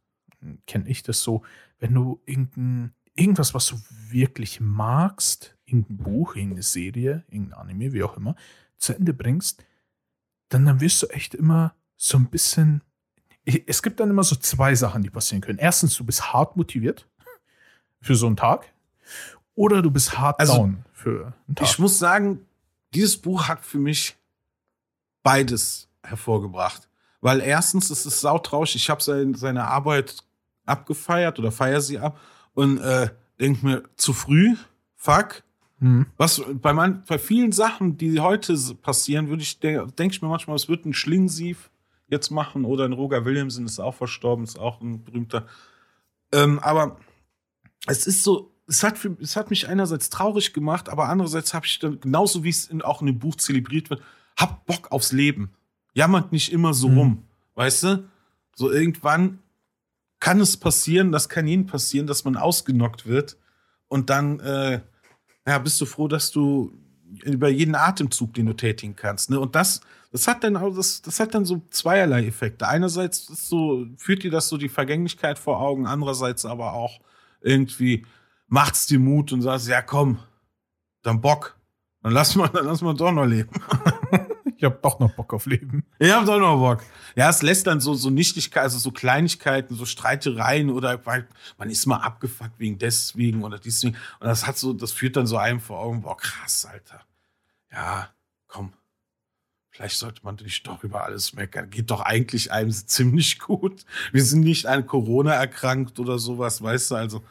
[0.68, 1.44] kenne ich das so,
[1.80, 8.04] wenn du irgendein, irgendwas, was du wirklich magst, irgendein Buch, irgendeine Serie, irgendein Anime, wie
[8.04, 8.36] auch immer,
[8.78, 9.64] zu Ende bringst,
[10.50, 12.84] dann, dann wirst du echt immer so ein bisschen.
[13.46, 15.60] Es gibt dann immer so zwei Sachen, die passieren können.
[15.60, 17.08] Erstens, du bist hart motiviert
[18.02, 18.72] für so einen Tag.
[19.56, 21.68] Oder du bist hart Also, down für einen Tag.
[21.68, 22.46] Ich muss sagen,
[22.94, 24.16] dieses Buch hat für mich
[25.24, 26.88] beides hervorgebracht.
[27.22, 30.18] Weil erstens ist es sautrausch, ich habe sein, seine Arbeit
[30.66, 32.20] abgefeiert oder feier sie ab
[32.54, 33.10] und äh,
[33.40, 34.56] denk mir, zu früh,
[34.96, 35.44] fuck.
[35.80, 36.06] Mhm.
[36.18, 40.28] Was bei, man, bei vielen Sachen, die heute passieren, würde ich denke denk ich mir
[40.28, 41.72] manchmal, es wird ein Schlingensief
[42.08, 45.46] jetzt machen oder ein Roger Williamson ist auch verstorben, ist auch ein berühmter.
[46.32, 46.98] Ähm, aber
[47.88, 51.80] es ist so, es hat, es hat mich einerseits traurig gemacht, aber andererseits habe ich
[51.80, 54.02] dann, genauso wie es in, auch in dem Buch zelebriert wird,
[54.38, 55.52] hab Bock aufs Leben.
[55.94, 56.98] Jammert nicht immer so Mhm.
[56.98, 57.24] rum.
[57.56, 58.10] Weißt du?
[58.56, 59.40] So irgendwann
[60.20, 63.38] kann es passieren, das kann jedem passieren, dass man ausgenockt wird
[63.88, 64.80] und dann äh,
[65.46, 66.72] ja, bist du froh, dass du
[67.24, 69.30] über jeden Atemzug, den du tätigen kannst.
[69.30, 69.40] Ne?
[69.40, 72.68] Und das, das hat dann auch, das, das hat dann so zweierlei Effekte.
[72.68, 77.02] Einerseits so, führt dir das so die Vergänglichkeit vor Augen, andererseits aber auch
[77.42, 78.06] irgendwie
[78.48, 80.20] macht's dir Mut und sagst, ja komm,
[81.02, 81.58] dann Bock.
[82.02, 83.50] Dann lass mal, dann lass mal doch noch leben.
[84.64, 85.84] Ich habe doch noch Bock auf Leben.
[86.00, 86.86] Ich hab doch noch Bock.
[87.18, 91.70] Ja, es lässt dann so, so Nichtigkeit, also so Kleinigkeiten, so Streitereien oder weil man
[91.70, 93.98] ist mal abgefuckt wegen deswegen oder deswegen.
[94.22, 97.02] Und das hat so, das führt dann so einem vor Augen, boah, krass, Alter.
[97.74, 98.12] Ja,
[98.48, 98.72] komm.
[99.70, 101.70] Vielleicht sollte man nicht doch über alles meckern.
[101.70, 103.84] Geht doch eigentlich einem ziemlich gut.
[104.14, 107.24] Wir sind nicht an Corona erkrankt oder sowas, weißt du, also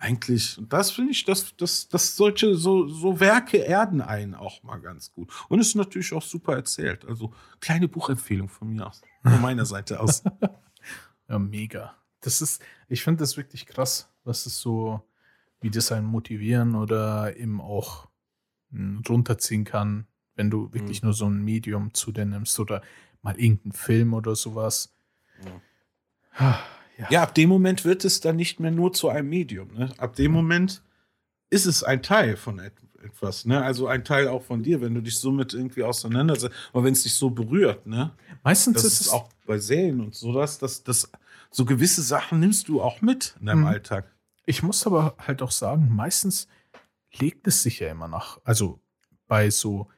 [0.00, 4.62] eigentlich, und das finde ich, das, das, das solche, so, so Werke erden einen auch
[4.62, 5.30] mal ganz gut.
[5.48, 7.04] Und ist natürlich auch super erzählt.
[7.04, 10.22] Also, kleine Buchempfehlung von mir aus, von meiner Seite aus.
[11.28, 11.94] Ja, mega.
[12.22, 15.02] Das ist, ich finde das wirklich krass, was es so,
[15.60, 18.08] wie das einen motivieren oder eben auch
[18.70, 21.06] mh, runterziehen kann, wenn du wirklich Mhm.
[21.08, 22.82] nur so ein Medium zu dir nimmst oder
[23.22, 24.94] mal irgendeinen Film oder sowas.
[26.36, 26.58] Ah,
[27.00, 27.06] Ja.
[27.10, 29.72] Ja, ab dem Moment wird es dann nicht mehr nur zu einem Medium.
[29.74, 29.90] Ne?
[29.98, 30.82] Ab dem Moment
[31.50, 33.46] ist es ein Teil von et etwas.
[33.46, 33.62] Ne?
[33.62, 36.54] Also ein Teil auch von dir, wenn du dich so mit irgendwie auseinandersetzt.
[36.72, 38.10] Aber wenn es dich so berührt, ne?
[38.42, 41.10] Meistens das ist es auch bei Serien und sowas, dass das
[41.50, 43.66] so gewisse Sachen nimmst du auch mit in deinem Mhm.
[43.66, 44.14] Alltag.
[44.44, 46.46] Ich muss aber halt auch sagen, meistens
[47.18, 48.38] legt es sich ja immer nach.
[48.44, 48.80] Also
[49.26, 49.88] bei so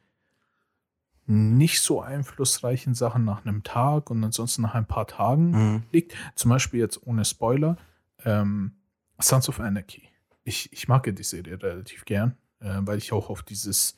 [1.33, 5.83] nicht so einflussreichen Sachen nach einem Tag und ansonsten nach ein paar Tagen Mhm.
[5.92, 6.14] liegt.
[6.35, 7.77] Zum Beispiel jetzt ohne Spoiler,
[8.25, 8.73] ähm,
[9.21, 10.03] Sons of Anarchy.
[10.45, 13.97] Ich, ich mag ja die Serie relativ gern, äh, weil ich auch auf dieses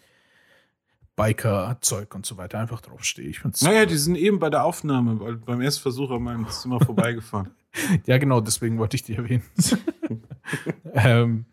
[1.17, 3.27] Biker-Zeug und so weiter einfach draufstehe.
[3.29, 3.87] Ich find's Naja, cool.
[3.87, 7.51] die sind eben bei der Aufnahme, weil beim ersten Versuch an meinem Zimmer vorbeigefahren.
[8.07, 9.43] Ja, genau, deswegen wollte ich die erwähnen.
[10.95, 11.45] ähm,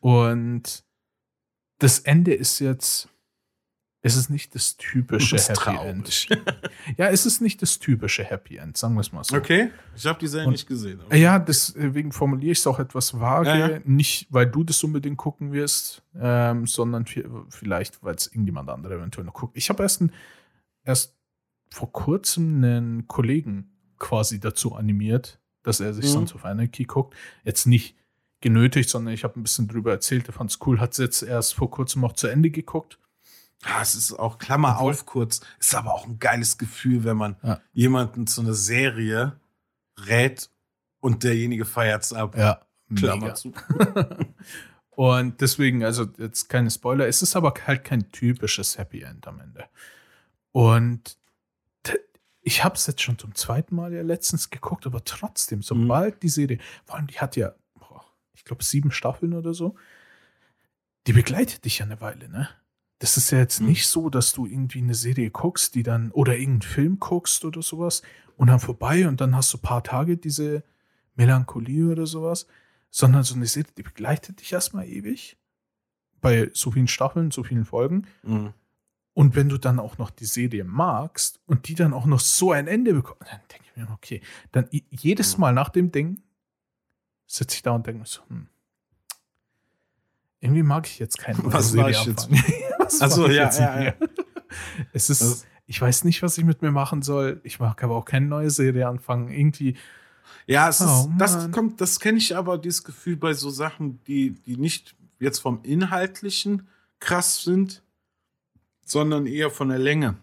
[0.00, 0.82] und
[1.78, 3.08] das Ende ist jetzt,
[4.04, 6.28] es ist nicht das typische Das Happy traurig.
[6.30, 6.42] End.
[6.98, 9.36] Ja, es ist nicht das typische Happy End, sagen wir es mal so.
[9.36, 11.00] Okay, ich habe die Serie Und- nicht gesehen.
[11.12, 13.48] Ja, deswegen formuliere ich es auch etwas vage.
[13.48, 13.78] Ja, ja.
[13.84, 18.96] Nicht, weil du das unbedingt gucken wirst, ähm, sondern vi- vielleicht, weil es irgendjemand anderer
[18.96, 19.56] eventuell noch guckt.
[19.56, 20.12] Ich habe erst, ein,
[20.84, 21.16] erst
[21.70, 26.10] vor kurzem einen Kollegen quasi dazu animiert, dass er sich Mhm.
[26.10, 27.14] Sons of Anarchy guckt.
[27.44, 27.96] Jetzt nicht
[28.40, 30.26] genötigt, sondern ich habe ein bisschen drüber erzählt.
[30.28, 32.98] Er fand es cool, hat es jetzt erst vor kurzem auch zu Ende geguckt.
[33.64, 37.16] Ja, es ist auch, Klammer Obwohl- auf kurz, ist aber auch ein geiles Gefühl, wenn
[37.16, 37.60] man Ja.
[37.72, 39.38] jemanden zu einer Serie
[39.98, 40.50] rät
[41.00, 42.36] und derjenige feiert's ab.
[42.36, 42.60] Ja,
[42.96, 43.34] Klammer mega.
[43.34, 43.52] zu.
[44.94, 49.40] Und deswegen, also jetzt keine Spoiler, es ist aber halt kein typisches Happy End am
[49.40, 49.64] Ende.
[50.52, 51.16] Und
[52.42, 56.28] ich habe es jetzt schon zum zweiten Mal ja letztens geguckt, aber trotzdem, sobald die
[56.28, 59.76] Serie, vor allem die hat ja, boah, ich glaube, sieben Staffeln oder so,
[61.06, 62.48] die begleitet dich ja eine Weile, ne?
[63.02, 63.66] Das ist ja jetzt Mhm.
[63.66, 67.60] nicht so, dass du irgendwie eine Serie guckst, die dann, oder irgendeinen Film guckst oder
[67.60, 68.02] sowas
[68.36, 70.62] und dann vorbei und dann hast du ein paar Tage diese
[71.16, 72.46] Melancholie oder sowas,
[72.90, 75.36] sondern so eine Serie, die begleitet dich erstmal ewig.
[76.20, 78.06] Bei so vielen Staffeln, so vielen Folgen.
[78.22, 78.52] Mhm.
[79.14, 82.52] Und wenn du dann auch noch die Serie magst und die dann auch noch so
[82.52, 85.38] ein Ende bekommt, dann denke ich mir, okay, dann jedes.
[85.38, 86.22] Mal nach dem Ding
[87.26, 88.46] sitze ich da und denke mir so, hm,
[90.40, 92.28] irgendwie mag ich jetzt keine neue Was Serie mach ich jetzt?
[93.00, 93.00] anfangen.
[93.00, 93.96] Was Ach so, mach ich ja, ja, mir?
[94.92, 97.40] Es ist, Das- ich weiß nicht, was ich mit mir machen soll.
[97.44, 99.28] Ich mag aber auch keine neue Serie anfangen.
[99.30, 99.76] Irgendwie,
[100.46, 104.02] Ja, es Oh, ist, das kommt, das kenne ich aber, dieses Gefühl bei so Sachen,
[104.04, 106.66] die, die nicht jetzt vom Inhaltlichen
[107.00, 107.82] krass sind,
[108.84, 110.16] sondern eher von der Länge.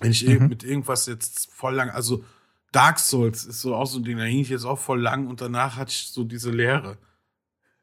[0.00, 0.48] Wenn ich Mhm.
[0.48, 2.22] mit irgendwas jetzt voll lang, also
[2.70, 5.26] Dark Souls ist so auch so ein Ding, da hing ich jetzt auch voll lang
[5.26, 6.98] und danach hatte ich so diese Leere.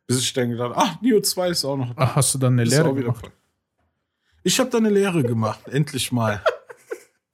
[0.08, 2.04] Bis ich dann gedacht, ach, Neo 2 ist auch noch da.
[2.04, 3.21] ach, hast du dann eine wieder gemacht?
[3.21, 3.32] voll.
[4.47, 6.43] Ich habe da eine Lehre gemacht, endlich mal.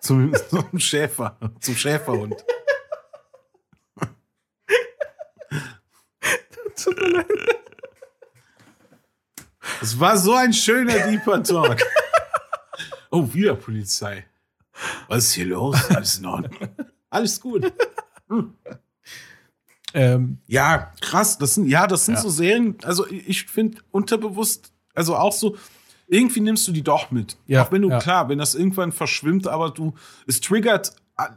[0.00, 2.44] zum, zum Schäfer, zum Schäferhund.
[9.80, 11.78] Es war so ein schöner Deeper Talk.
[13.10, 14.26] Oh, wieder Polizei.
[15.08, 15.76] Was ist hier los?
[15.90, 16.68] Alles in Ordnung.
[17.10, 17.72] Alles gut.
[19.92, 21.38] Ähm, Ja, krass.
[21.38, 22.20] Das sind, ja, das sind Ja.
[22.20, 22.76] so Serien.
[22.82, 25.56] Also ich finde unterbewusst, also auch so,
[26.06, 27.36] irgendwie nimmst du die doch mit.
[27.46, 27.98] Ja, auch wenn du, ja.
[27.98, 29.94] klar, wenn das irgendwann verschwimmt, aber du,
[30.26, 30.94] es triggert,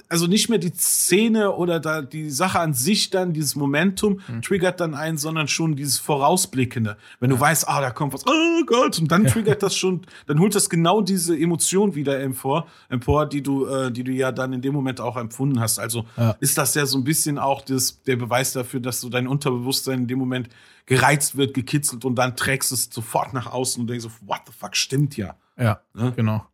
[0.09, 4.41] also nicht mehr die Szene oder da die Sache an sich dann, dieses Momentum Hm.
[4.41, 6.97] triggert dann einen, sondern schon dieses Vorausblickende.
[7.19, 10.39] Wenn du weißt, ah, da kommt was, oh Gott, und dann triggert das schon, dann
[10.39, 14.51] holt das genau diese Emotion wieder empor, empor die du, äh, die du ja dann
[14.53, 15.77] in dem Moment auch empfunden hast.
[15.77, 16.35] Also Ja.
[16.39, 19.99] ist das ja so ein bisschen auch das, der Beweis dafür, dass so dein Unterbewusstsein
[19.99, 20.49] in dem Moment
[20.87, 24.53] gereizt wird, gekitzelt und dann trägst es sofort nach außen und denkst so, what the
[24.57, 25.35] fuck, stimmt ja.
[25.55, 26.13] ja, Ne?
[26.15, 26.45] genau.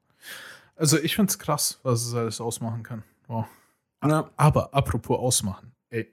[0.75, 3.03] Also ich find's krass, was es alles ausmachen kann.
[3.27, 3.45] Wow.
[4.03, 4.29] Ja.
[4.35, 5.73] Aber apropos ausmachen.
[5.89, 6.11] Ey,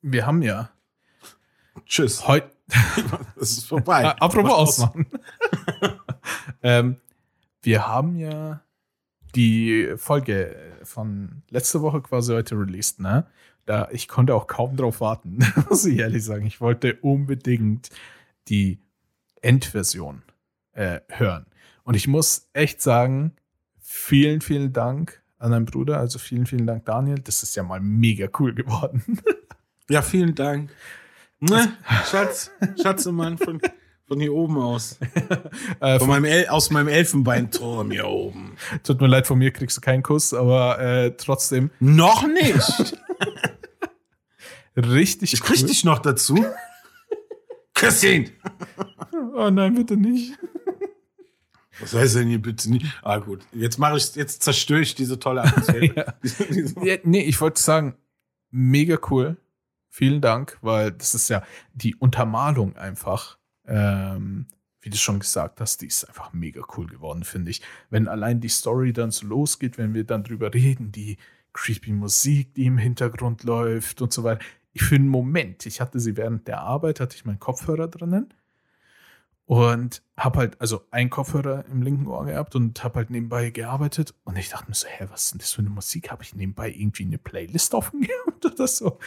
[0.00, 0.70] wir haben ja
[1.86, 2.26] Tschüss.
[2.26, 2.50] heute.
[3.36, 4.06] Es ist vorbei.
[4.06, 4.80] Apropos Mach aus.
[4.80, 5.06] ausmachen.
[6.62, 6.96] ähm,
[7.60, 8.62] wir haben ja
[9.34, 13.26] die Folge von letzte Woche quasi heute released, ne?
[13.64, 16.46] Da ich konnte auch kaum drauf warten, muss ich ehrlich sagen.
[16.46, 17.90] Ich wollte unbedingt
[18.48, 18.80] die
[19.40, 20.22] Endversion
[20.72, 21.46] äh, hören.
[21.84, 23.32] Und ich muss echt sagen,
[23.78, 25.98] vielen, vielen Dank an deinen Bruder.
[25.98, 27.18] Also vielen, vielen Dank, Daniel.
[27.18, 29.02] Das ist ja mal mega cool geworden.
[29.90, 30.70] Ja, vielen Dank.
[31.40, 31.76] Ne?
[32.08, 32.50] Schatz,
[32.80, 33.60] Schatzemann von,
[34.06, 34.98] von hier oben aus.
[35.80, 38.56] äh, Von meinem El aus meinem Elfenbeinturm hier oben.
[38.84, 42.96] tut mir leid, von mir kriegst du keinen Kuss, aber äh, trotzdem Noch nicht.
[44.76, 45.66] richtig Ich krieg cool.
[45.66, 46.42] dich noch dazu.
[47.74, 48.30] Küsschen.
[49.34, 50.38] Oh nein, bitte nicht.
[51.82, 52.86] Was heißt denn hier bitte nicht?
[53.02, 53.44] Ah, gut.
[53.52, 55.82] Jetzt mache ich, jetzt zerstöre ich diese tolle Atmosphäre.
[55.96, 56.14] Ja.
[56.84, 57.96] Ja, nee, ich wollte sagen,
[58.50, 59.36] mega cool.
[59.88, 61.42] Vielen Dank, weil das ist ja
[61.74, 64.46] die Untermalung einfach, ähm,
[64.80, 67.60] wie du schon gesagt hast, die ist einfach mega cool geworden, finde ich.
[67.90, 71.18] Wenn allein die Story dann so losgeht, wenn wir dann drüber reden, die
[71.52, 74.42] creepy Musik, die im Hintergrund läuft und so weiter.
[74.72, 78.32] Ich für einen Moment, ich hatte sie während der Arbeit, hatte ich meinen Kopfhörer drinnen
[79.46, 84.14] und habe halt, also einen Kopfhörer im linken Ohr gehabt und habe halt nebenbei gearbeitet
[84.24, 86.10] und ich dachte mir so, hä, was ist denn das für eine Musik?
[86.10, 88.98] Habe ich nebenbei irgendwie eine Playlist offen gehabt oder so?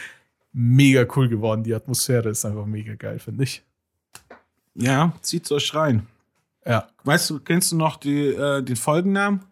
[0.52, 3.62] Mega cool geworden, die Atmosphäre ist einfach mega geil, finde ich.
[4.74, 6.06] Ja, zieht's euch rein.
[6.64, 9.44] Ja, Weißt du, kennst du noch die, äh, den Folgennamen?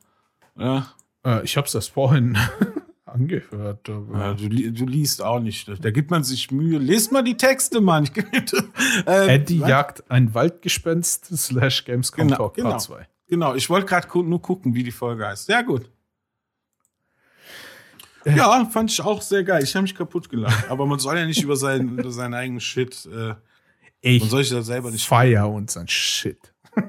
[0.56, 0.92] Ja,
[1.24, 2.36] äh, ich habe es erst vorhin
[3.14, 3.88] angehört.
[3.88, 5.70] Ja du, du liest auch nicht.
[5.82, 6.78] Da gibt man sich Mühe.
[6.78, 8.04] Lest mal die Texte, Mann.
[8.04, 8.12] Ich,
[9.06, 9.68] äh, Eddie was?
[9.68, 12.70] jagt ein Waldgespenst slash Gamescom Genau, Talk genau.
[12.70, 13.08] Part 2.
[13.28, 15.46] Genau, ich wollte gerade nur gucken, wie die Folge heißt.
[15.46, 15.90] Sehr gut.
[18.24, 18.36] Äh.
[18.36, 19.62] Ja, fand ich auch sehr geil.
[19.62, 20.68] Ich habe mich kaputt gelacht.
[20.70, 23.06] Aber man soll ja nicht über seinen, über seinen eigenen Shit.
[23.06, 23.34] Äh,
[24.00, 25.06] Ich man soll sich da selber nicht.
[25.06, 26.52] feier unseren Shit.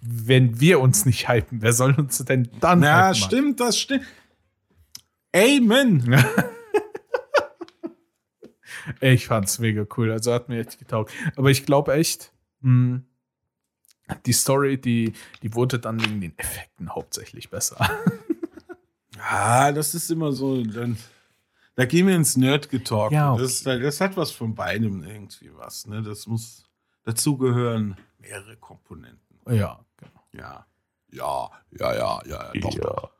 [0.00, 4.04] Wenn wir uns nicht hypen, wer soll uns denn dann Ja, stimmt, das stimmt.
[5.36, 6.24] Amen.
[9.00, 10.12] Ich fand's mega cool.
[10.12, 11.12] Also hat mir echt getaugt.
[11.34, 13.00] Aber ich glaube echt, mh,
[14.26, 17.76] die Story, die, die wurde dann wegen den Effekten hauptsächlich besser.
[19.28, 20.62] Ah, das ist immer so.
[20.62, 20.98] Dann,
[21.74, 23.10] da gehen wir ins Nerd-Getalk.
[23.12, 23.42] Ja, okay.
[23.42, 25.86] das, das hat was von beidem irgendwie was.
[25.86, 26.02] Ne?
[26.02, 26.64] Das muss.
[27.02, 29.40] Dazu gehören mehrere Komponenten.
[29.48, 30.22] ja, genau.
[30.32, 30.66] Ja.
[31.10, 32.80] Ja, ja, ja, ja, doch, Ja.
[32.82, 33.10] doch.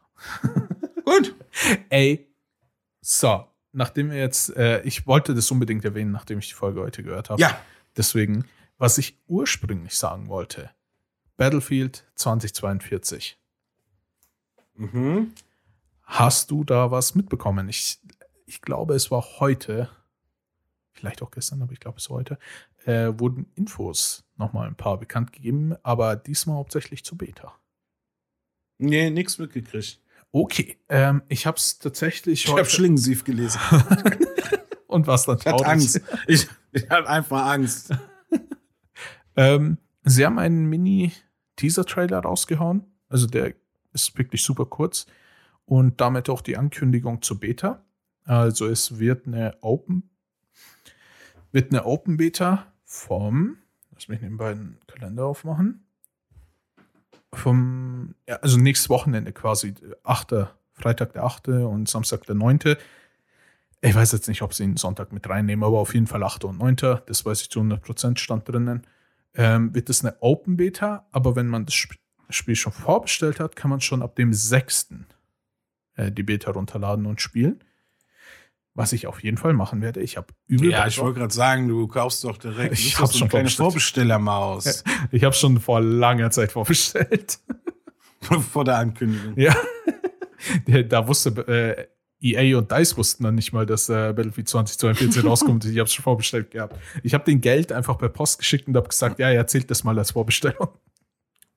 [1.06, 1.34] Gut.
[1.88, 2.26] Ey,
[3.00, 7.04] so, nachdem wir jetzt, äh, ich wollte das unbedingt erwähnen, nachdem ich die Folge heute
[7.04, 7.40] gehört habe.
[7.40, 7.58] Ja.
[7.96, 8.44] Deswegen,
[8.76, 10.70] was ich ursprünglich sagen wollte,
[11.36, 13.38] Battlefield 2042.
[14.74, 15.32] Mhm.
[16.02, 17.68] Hast du da was mitbekommen?
[17.68, 18.00] Ich,
[18.44, 19.88] ich glaube, es war heute,
[20.92, 22.38] vielleicht auch gestern, aber ich glaube, es war heute,
[22.84, 27.54] äh, wurden Infos nochmal ein paar bekannt gegeben, aber diesmal hauptsächlich zu Beta.
[28.78, 30.00] Nee, nix mitgekriegt.
[30.38, 33.58] Okay, ähm, ich habe es tatsächlich Ich habe Schlingensief gelesen.
[34.86, 36.02] und was dann Ich hatte Angst.
[36.26, 37.94] Ich, ich hatte einfach Angst.
[39.38, 42.84] Ähm, sie haben einen Mini-Teaser-Trailer rausgehauen.
[43.10, 43.54] Also der
[43.92, 45.06] ist wirklich super kurz.
[45.66, 47.84] Und damit auch die Ankündigung zur Beta.
[48.24, 50.08] Also es wird eine Open,
[51.52, 53.58] wird eine Open Beta vom,
[53.92, 55.85] lass mich nebenbei einen Kalender aufmachen.
[57.36, 60.48] Vom, ja, also nächstes Wochenende quasi, 8.
[60.72, 61.48] Freitag der 8.
[61.48, 62.76] und Samstag der 9.
[63.80, 66.44] Ich weiß jetzt nicht, ob sie den Sonntag mit reinnehmen, aber auf jeden Fall 8.
[66.44, 66.76] und 9.
[67.06, 68.86] Das weiß ich zu 100% stand drinnen.
[69.34, 71.96] Ähm, wird es eine Open Beta, aber wenn man das Sp
[72.28, 74.94] Spiel schon vorbestellt hat, kann man schon ab dem 6.
[75.94, 77.62] Äh, die Beta runterladen und spielen.
[78.76, 80.00] Was ich auf jeden Fall machen werde.
[80.00, 82.74] Ich habe übel Ja, ich wollte gerade sagen, du kaufst doch direkt.
[82.74, 83.48] Ich doch so schon eine.
[83.48, 87.38] Vorbestellermaus Ich habe schon vor langer Zeit vorbestellt.
[88.52, 89.32] vor der Ankündigung.
[89.36, 89.56] Ja.
[90.88, 91.86] Da wusste äh,
[92.20, 95.64] EA und DICE wussten dann nicht mal, dass äh, Battlefield 2042 rauskommt.
[95.64, 96.76] Ich habe es schon vorbestellt gehabt.
[97.02, 99.98] Ich habe den Geld einfach per Post geschickt und habe gesagt, ja, erzählt das mal
[99.98, 100.68] als Vorbestellung.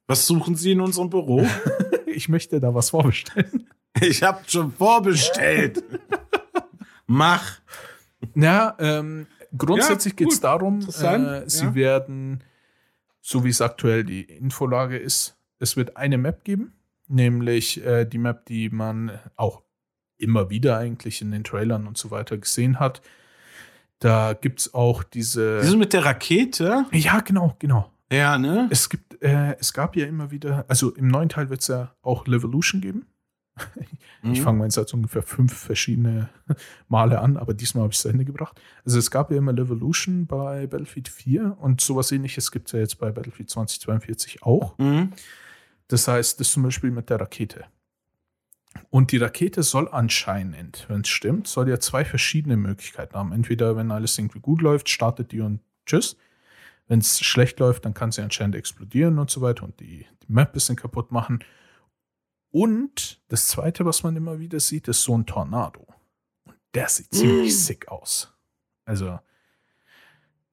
[0.08, 1.45] Was suchen Sie in unserem Büro?
[2.08, 3.67] ich möchte da was vorbestellen.
[4.01, 5.84] Ich habe schon vorbestellt.
[7.10, 7.60] Mach.
[8.36, 9.26] Ja, ähm,
[9.58, 11.76] grundsätzlich Ja, geht es darum, äh, sie ja.
[11.76, 12.43] werden,
[13.19, 16.74] so wie es aktuell die Infolage ist, es wird eine Map geben,
[17.08, 19.63] nämlich äh, die Map, die man auch
[20.17, 23.02] immer wieder eigentlich in den Trailern und so weiter gesehen hat.
[23.98, 25.62] Da gibt es auch diese.
[25.62, 26.86] Diese mit der Rakete?
[26.91, 27.91] ja, genau, genau.
[28.12, 28.67] Ja, ne?
[28.69, 31.95] Es gibt, äh, es gab ja immer wieder, also im neuen Teil wird es ja
[32.04, 33.08] auch Levolution geben.
[34.24, 34.43] Ich Mhm.
[34.43, 36.30] fange meinen Satz ungefähr fünf verschiedene
[36.89, 38.60] Male an, aber diesmal habe ich es zu Ende gebracht.
[38.86, 42.80] Also es gab ja immer Levolution bei Battlefield 4 und sowas ähnliches gibt es ja
[42.80, 44.78] jetzt bei Battlefield 2042 auch.
[44.78, 45.13] Mhm.
[45.88, 47.65] Das heißt, das zum Beispiel mit der Rakete.
[48.89, 53.32] Und die Rakete soll anscheinend, wenn es stimmt, soll ja zwei verschiedene Möglichkeiten haben.
[53.32, 56.17] Entweder, wenn alles irgendwie gut läuft, startet die und tschüss.
[56.88, 60.32] Wenn es schlecht läuft, dann kann sie anscheinend explodieren und so weiter und die, die
[60.32, 61.39] Map ein bisschen kaputt machen.
[62.51, 65.85] Und das Zweite, was man immer wieder sieht, ist so ein Tornado.
[66.45, 67.57] Und der sieht ziemlich Mm.
[67.57, 68.33] sick aus.
[68.85, 69.19] Also,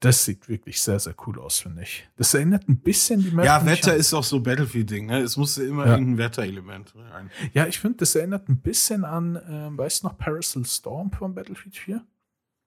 [0.01, 2.07] das sieht wirklich sehr, sehr cool aus, finde ich.
[2.17, 3.47] Das erinnert ein bisschen die Map.
[3.47, 5.21] Ja, Wetter an- ist auch so Battlefield-Ding, ne?
[5.21, 5.93] Es muss ja immer Ja.
[5.93, 7.31] irgendein Wetterelement rein.
[7.55, 11.35] Ja, ich finde, das erinnert ein bisschen an, ähm, weißt du noch, Parasol Storm von
[11.35, 12.07] Battlefield 4?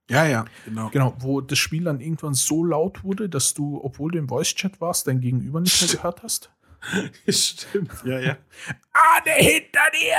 [0.10, 0.90] Ja, ja, genau.
[0.90, 4.82] Genau, wo das Spiel dann irgendwann so laut wurde, dass du, obwohl du im Voice-Chat
[4.82, 6.52] warst, dein Gegenüber nicht mehr gehört hast.
[7.30, 8.38] Stimmt, ja, ja.
[8.94, 10.18] Ah, der hinter dir!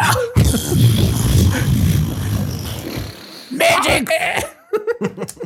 [3.51, 4.11] Magic!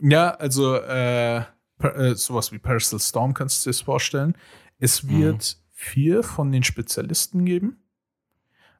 [0.00, 1.42] ja, also äh,
[1.78, 4.34] per, äh, sowas wie Parasol Storm kannst du dir das vorstellen.
[4.78, 7.82] Es wird vier von den Spezialisten geben.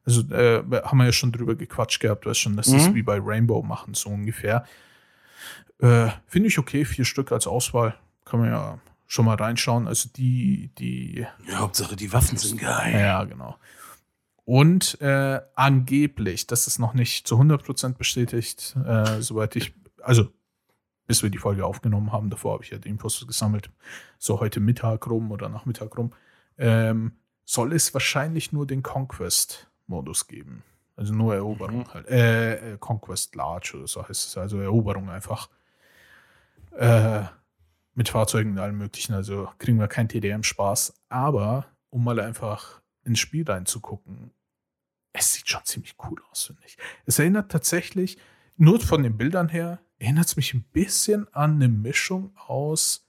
[0.05, 2.95] Also äh, haben wir ja schon drüber gequatscht gehabt, weißt schon, dass Mhm.
[2.95, 4.65] wie bei Rainbow machen, so ungefähr.
[5.79, 7.95] Äh, Finde ich okay, vier Stück als Auswahl.
[8.25, 9.87] Kann man ja schon mal reinschauen.
[9.87, 11.57] Also die, die ja.
[11.57, 12.93] Hauptsache, die Waffen sind geil.
[12.93, 13.57] ja, genau.
[14.45, 20.29] Und äh, angeblich, das ist noch nicht zu 100% bestätigt, äh, soweit ich, also
[21.07, 23.71] bis wir die Folge aufgenommen haben, davor habe ich ja die Infos gesammelt,
[24.19, 26.11] so heute Mittag rum oder Nachmittag rum,
[26.59, 27.13] ähm,
[27.45, 30.61] soll es wahrscheinlich nur den Conquest-Modus geben.
[30.95, 31.93] Also nur Eroberung Mhm.
[31.93, 32.07] halt.
[32.09, 35.49] Äh, äh, Conquest Large oder so heißt es, also Eroberung einfach.
[36.77, 37.23] Äh,
[37.99, 40.93] mit Fahrzeugen und allem möglichen, also kriegen wir keinen TDM-Spaß.
[41.09, 44.31] Aber um mal einfach ins Spiel reinzugucken,
[45.11, 46.77] es sieht schon ziemlich cool aus, finde ich.
[47.05, 48.17] Es erinnert tatsächlich,
[48.55, 53.05] nur von den Bildern her, erinnert es mich ein bisschen an eine Mischung aus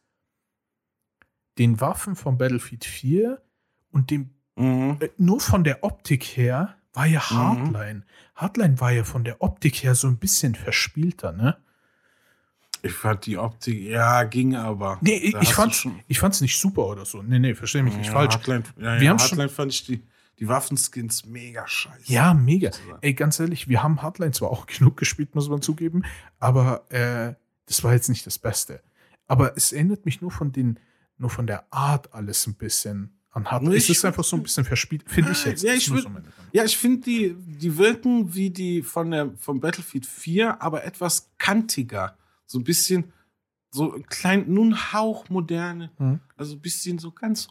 [1.58, 3.40] den Waffen von Battlefield 4
[3.92, 4.96] und dem, Mhm.
[5.00, 7.36] äh, nur von der Optik her war ja Mhm.
[7.36, 8.04] Hardline.
[8.34, 11.58] Hardline war ja von der Optik her so ein bisschen verspielter, ne?
[12.82, 14.98] Ich fand die Optik, ja, ging aber.
[15.02, 17.22] Nee, ich, ich fand's, schon- ich fand's nicht super oder so.
[17.22, 18.34] Nee, nee, verstehe mich nicht Ja, falsch.
[18.34, 20.02] Hardline, ja, Wir ja, haben schon- Hardline fand ich die,
[20.38, 22.10] die Waffenskins mega scheiße.
[22.12, 22.70] Ja, mega.
[23.02, 26.04] Ey, ganz ehrlich, wir haben Hardline zwar auch genug gespielt, muss man zugeben,
[26.38, 27.34] aber äh,
[27.66, 28.82] das war jetzt nicht das Beste.
[29.26, 30.78] Aber es erinnert mich nur von den,
[31.18, 33.76] nur von der Art alles ein bisschen an Hardline.
[33.76, 35.62] Es ist einfach so ein bisschen verspielt, finde ich jetzt.
[35.62, 36.10] Ja, ich würd- so.
[36.52, 41.30] Ja, ich finde, die, die wirken wie die von der, von Battlefield 4, aber etwas
[41.38, 42.16] kantiger.
[42.50, 43.12] So ein bisschen,
[43.70, 45.92] so ein klein, nun Hauch moderne.
[45.98, 46.18] Mhm.
[46.36, 47.46] Also ein bisschen so ganz,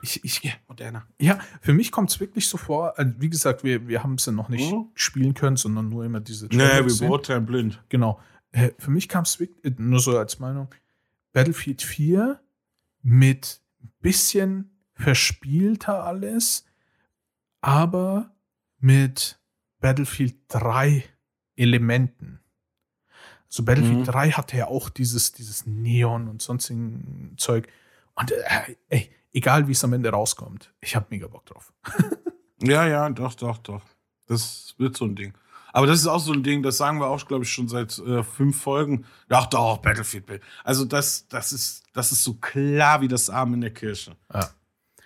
[0.00, 1.06] ich, ich, ja, moderner.
[1.20, 4.24] ja, für mich kommt es wirklich so vor, also wie gesagt, wir, wir haben es
[4.24, 4.86] ja noch nicht Mhm.
[4.94, 7.84] spielen können, sondern nur immer diese Nee, wir beurteilen blind.
[7.90, 8.18] Genau.
[8.50, 10.74] Äh, für mich kam es wirklich, äh, nur so als Meinung,
[11.34, 12.40] Battlefield 4
[13.02, 16.64] mit ein bisschen verspielter alles,
[17.60, 18.34] aber
[18.78, 19.38] mit
[19.80, 21.04] Battlefield 3
[21.56, 22.40] Elementen.
[23.50, 24.04] Also Battlefield Mhm.
[24.04, 27.68] 3 hatte ja auch dieses, dieses Neon und sonstigen Zeug.
[28.14, 31.72] Und äh, ey, egal wie es am Ende rauskommt, ich habe mega Bock drauf.
[32.60, 33.82] Ja, ja, doch, doch, doch.
[34.26, 35.32] Das wird so ein Ding.
[35.72, 37.96] Aber das ist auch so ein Ding, das sagen wir auch, glaube ich, schon seit
[38.00, 39.04] äh, fünf Folgen.
[39.28, 40.40] Ach doch, Battlefield.
[40.64, 44.16] Also das, das, ist, das ist so klar wie das Arm in der Kirche.
[44.34, 44.50] Ja.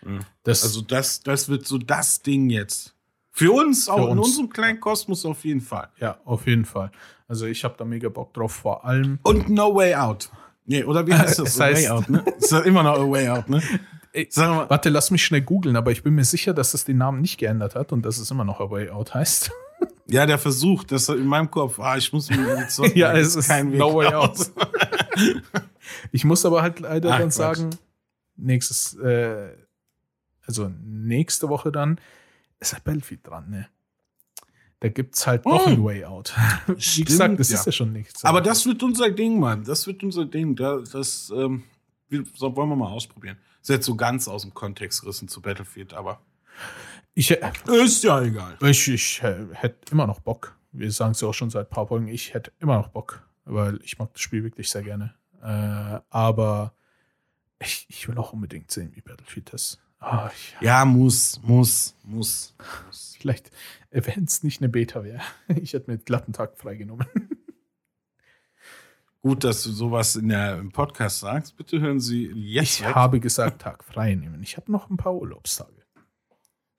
[0.02, 0.20] Mhm.
[0.44, 2.94] Das, Also das, das wird so das Ding jetzt.
[3.32, 4.28] Für uns, auch in uns.
[4.28, 5.90] unserem kleinen Kosmos auf jeden Fall.
[5.98, 6.90] ja, auf jeden Fall.
[7.32, 10.30] Also ich habe da mega Bock drauf, vor allem Und No Way Out.
[10.66, 11.54] Nee, oder wie heißt das?
[11.54, 12.22] Es A Way Out, ne?
[12.36, 13.62] Ist immer noch A Way Out, ne?
[14.12, 16.98] Ey, mal, Warte, lass mich schnell googeln, aber ich bin mir sicher, dass es den
[16.98, 19.50] Namen nicht geändert hat und dass es immer noch A Way Out heißt.
[20.08, 23.34] ja, der Versuch, das in meinem Kopf, ah, ich muss mir die Zocken, ja, es
[23.34, 24.12] ist keinen Weg No Way.
[24.12, 24.36] Out.
[26.12, 27.32] ich muss aber halt leider Ach, dann Quatsch.
[27.32, 27.70] sagen,
[28.36, 29.56] nächstes, äh,
[30.46, 31.98] also nächste Woche dann
[32.60, 33.68] ist halt Battlefield dran, ne?
[34.82, 36.34] Da gibt's halt noch ein Way Out.
[36.66, 37.60] Wie Stimmt, gesagt, das ja.
[37.60, 38.24] ist ja schon nichts.
[38.24, 39.62] Aber das wird unser Ding, Mann.
[39.62, 40.56] Das wird unser Ding.
[40.56, 41.62] Da, das ähm,
[42.10, 43.36] wollen wir mal ausprobieren.
[43.60, 46.20] Ist jetzt so ganz aus dem Kontext gerissen zu Battlefield, aber
[47.14, 47.52] ich, äh,
[47.84, 48.56] ist ja egal.
[48.60, 50.58] ich, ich äh, hätte immer noch Bock.
[50.72, 52.08] Wir sagen es ja auch schon seit ein paar Folgen.
[52.08, 55.14] Ich hätte immer noch Bock, weil ich mag das Spiel wirklich sehr gerne.
[55.44, 56.74] Äh, aber
[57.60, 59.81] ich, ich will auch unbedingt sehen, wie Battlefield ist.
[60.34, 62.54] Ich, Ja, muss, muss, muss.
[62.90, 63.14] muss.
[63.18, 63.50] Vielleicht,
[63.90, 65.20] wenn es nicht eine Beta wäre.
[65.48, 67.06] Ich hätte mir einen glatten Tag freigenommen.
[69.22, 71.56] Gut, dass du sowas in der, im Podcast sagst.
[71.56, 72.80] Bitte hören Sie jetzt.
[72.80, 72.94] Ich weg.
[72.96, 74.42] habe gesagt, Tag frei nehmen.
[74.42, 75.81] Ich habe noch ein paar Urlaubstage.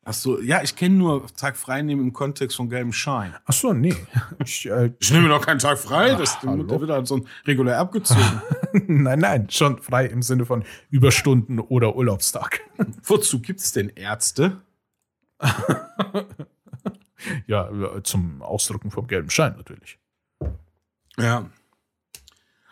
[0.06, 3.34] Ach so, ja, ich kenne nur Tag frei nehmen im Kontext von gelbem Schein.
[3.46, 3.96] Ach so, nee.
[4.44, 6.64] Ich, äh, Ich nehme doch keinen Tag frei, das Ach, hallo?
[6.64, 8.42] der wird halt so ein regulär abgezogen.
[8.88, 12.60] nein, nein, schon frei im Sinne von Überstunden oder Urlaubstag.
[13.04, 14.62] Wozu gibt es denn Ärzte?
[17.48, 20.00] Ja, äh, zum Ausdrucken vom gelben Schein natürlich.
[21.18, 21.50] Ja.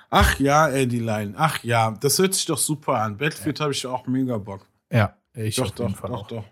[0.09, 1.33] Ach ja, Eddie Line.
[1.37, 3.17] Ach ja, das hört sich doch super an.
[3.17, 4.65] Battlefield habe ich auch mega Bock.
[4.91, 6.27] Ja, ich doch, auf jeden doch, Fall doch, auch.
[6.27, 6.43] doch.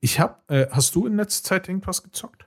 [0.00, 2.46] Ich habe, äh, hast du in letzter Zeit irgendwas gezockt?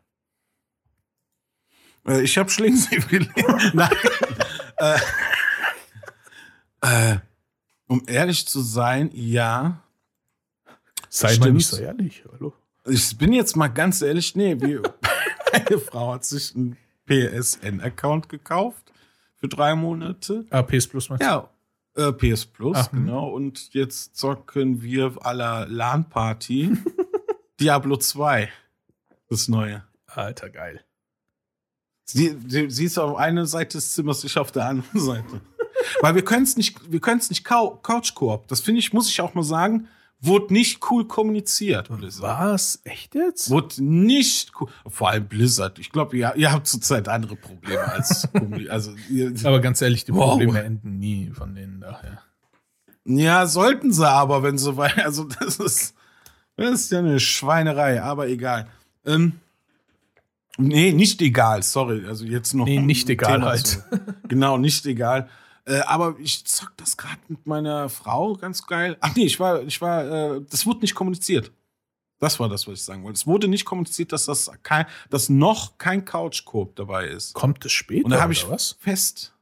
[2.06, 3.32] Äh, ich habe Schlingensief gelesen.
[3.74, 3.90] Nein.
[4.78, 5.00] äh,
[6.82, 7.18] äh,
[7.88, 9.84] um ehrlich zu sein, ja.
[11.10, 12.54] Sei mal nicht so ehrlich, hallo.
[12.86, 14.80] Ich bin jetzt mal ganz ehrlich, nee, wie,
[15.54, 16.76] meine Frau hat sich einen
[17.08, 18.92] PSN-Account gekauft
[19.36, 20.46] für drei Monate.
[20.50, 21.28] Ah, PS Plus meinst du?
[21.28, 21.50] Ja,
[21.96, 23.06] äh, PS Plus, Ach, hm.
[23.06, 23.30] genau.
[23.30, 26.72] Und jetzt zocken wir aller LAN-Party
[27.64, 28.50] Diablo 2.
[29.30, 29.84] Das neue.
[30.06, 30.84] Alter, geil.
[32.06, 35.40] Sie, sie, sie ist auf einer Seite des Zimmers, ich auf der anderen Seite.
[36.02, 38.48] Weil wir können es nicht, wir können es nicht Cou- Couch-Koop.
[38.50, 39.88] Das finde ich, muss ich auch mal sagen,
[40.20, 41.88] wurde nicht cool kommuniziert.
[41.90, 42.24] Blizzard.
[42.54, 42.82] Was?
[42.84, 43.50] Echt jetzt?
[43.50, 44.70] Wurde nicht cool.
[44.88, 45.80] Vor allem Blizzard.
[45.80, 48.28] Ich glaube, ihr, ihr habt zurzeit andere Probleme als
[48.70, 50.32] Also, ihr, Aber ganz ehrlich, die Wow.
[50.32, 52.22] Probleme enden nie von denen daher.
[53.06, 54.98] ja, sollten sie aber, wenn so weit.
[55.04, 55.96] Also, das ist,
[56.56, 58.68] das ist ja eine Schweinerei, aber egal.
[59.06, 59.34] Ähm,
[60.58, 62.06] nee, nicht egal, sorry.
[62.08, 62.66] Also, jetzt noch.
[62.66, 63.68] Nee, nicht egal Thema halt.
[63.68, 63.84] zu-
[64.28, 65.30] Genau, nicht egal.
[65.66, 68.98] Äh, aber ich zock das gerade mit meiner Frau ganz geil.
[69.00, 71.52] Ach nee, ich war, ich war, äh, das wurde nicht kommuniziert.
[72.20, 73.18] Das war das, was ich sagen wollte.
[73.18, 77.34] Es wurde nicht kommuniziert, dass das kein, dass noch kein Couch-Coop dabei ist.
[77.34, 78.78] Kommt es später Und da habe ich was?
[78.80, 79.34] fest.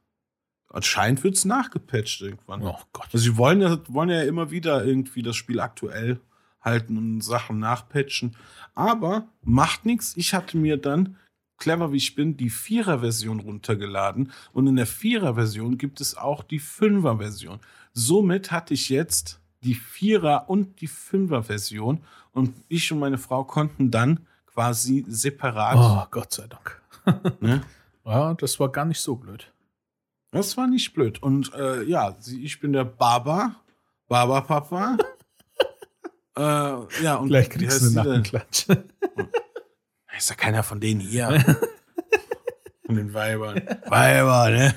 [0.68, 2.62] Anscheinend wird es nachgepatcht irgendwann.
[2.62, 3.06] Oh Gott.
[3.12, 6.18] Also sie wollen ja, wollen ja immer wieder irgendwie das Spiel aktuell
[6.62, 8.36] halten und Sachen nachpatchen.
[8.74, 10.16] Aber macht nichts.
[10.16, 11.16] Ich hatte mir dann,
[11.58, 14.32] clever wie ich bin, die Vierer-Version runtergeladen.
[14.52, 17.60] Und in der Vierer-Version gibt es auch die Fünfer-Version.
[17.92, 22.00] Somit hatte ich jetzt die Vierer- und die Fünfer-Version.
[22.32, 25.76] Und ich und meine Frau konnten dann quasi separat.
[25.76, 26.80] Oh, Gott sei Dank.
[27.40, 27.62] Ne?
[28.04, 29.52] Ja, das war gar nicht so blöd.
[30.30, 31.22] Das war nicht blöd.
[31.22, 33.56] Und äh, ja, ich bin der Baba,
[34.08, 34.96] Baba-Papa.
[36.36, 37.94] Äh, ja, und Gleich kriegst du denn?
[37.94, 38.66] Nackenklatsch.
[40.16, 41.30] Ist ja keiner von denen hier.
[42.86, 43.62] von den Weibern.
[43.86, 44.74] Weiber, ne?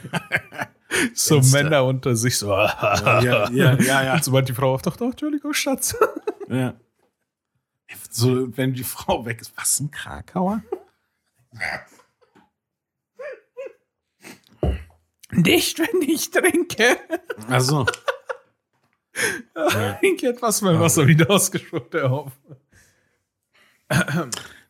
[1.14, 1.64] so Fenster.
[1.64, 2.49] Männer unter sich so.
[2.51, 4.14] Ja, ja, ja, ja.
[4.14, 5.95] Und sobald die Frau auftaucht, oh, Entschuldigung, Schatz.
[6.49, 6.74] ja.
[8.10, 9.56] So, wenn die Frau weg ist.
[9.58, 10.64] Was, ein Krakauer?
[15.32, 16.97] Nicht, wenn ich trinke.
[17.49, 17.86] Also,
[20.01, 22.55] Ich hätte fast mein Wasser wieder ausgespuckt, der Haufen.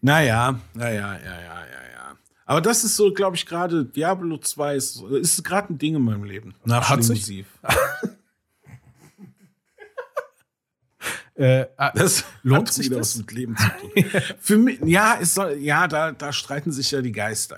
[0.02, 2.18] naja, naja, ja, ja, ja, ja.
[2.46, 6.04] Aber das ist so, glaube ich, gerade Diablo 2 ist, ist gerade ein Ding in
[6.04, 6.56] meinem Leben.
[6.64, 7.46] Nach Hat sich-.
[11.38, 13.10] Äh, ah, Das Lohnt sich wieder das?
[13.10, 14.22] was mit Leben zu tun.
[14.40, 17.58] Für mich, ja, es soll, ja, da, da streiten sich ja die Geister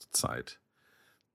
[0.00, 0.58] zur Zeit.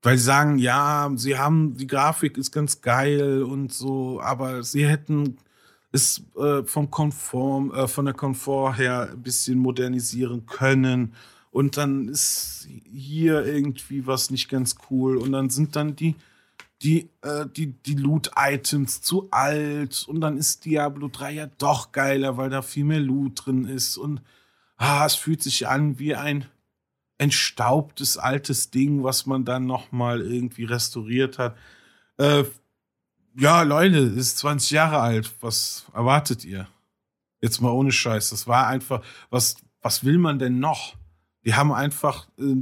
[0.02, 4.86] Weil sie sagen, ja, sie haben, die Grafik ist ganz geil und so, aber sie
[4.86, 5.38] hätten
[5.90, 11.14] es äh, vom Konform, äh, von der Komfort her ein bisschen modernisieren können.
[11.50, 15.16] Und dann ist hier irgendwie was nicht ganz cool.
[15.16, 16.14] Und dann sind dann die,
[16.82, 22.36] die, äh, die, die Loot-Items zu alt und dann ist Diablo 3 ja doch geiler,
[22.36, 24.20] weil da viel mehr Loot drin ist und
[24.76, 26.46] ah, es fühlt sich an wie ein
[27.18, 31.56] entstaubtes altes Ding, was man dann noch mal irgendwie restauriert hat.
[32.16, 32.44] Äh,
[33.36, 35.32] ja, Leute, ist 20 Jahre alt.
[35.40, 36.68] Was erwartet ihr?
[37.40, 38.30] Jetzt mal ohne Scheiß.
[38.30, 40.96] Das war einfach, was, was will man denn noch?
[41.44, 42.54] Die haben einfach, äh,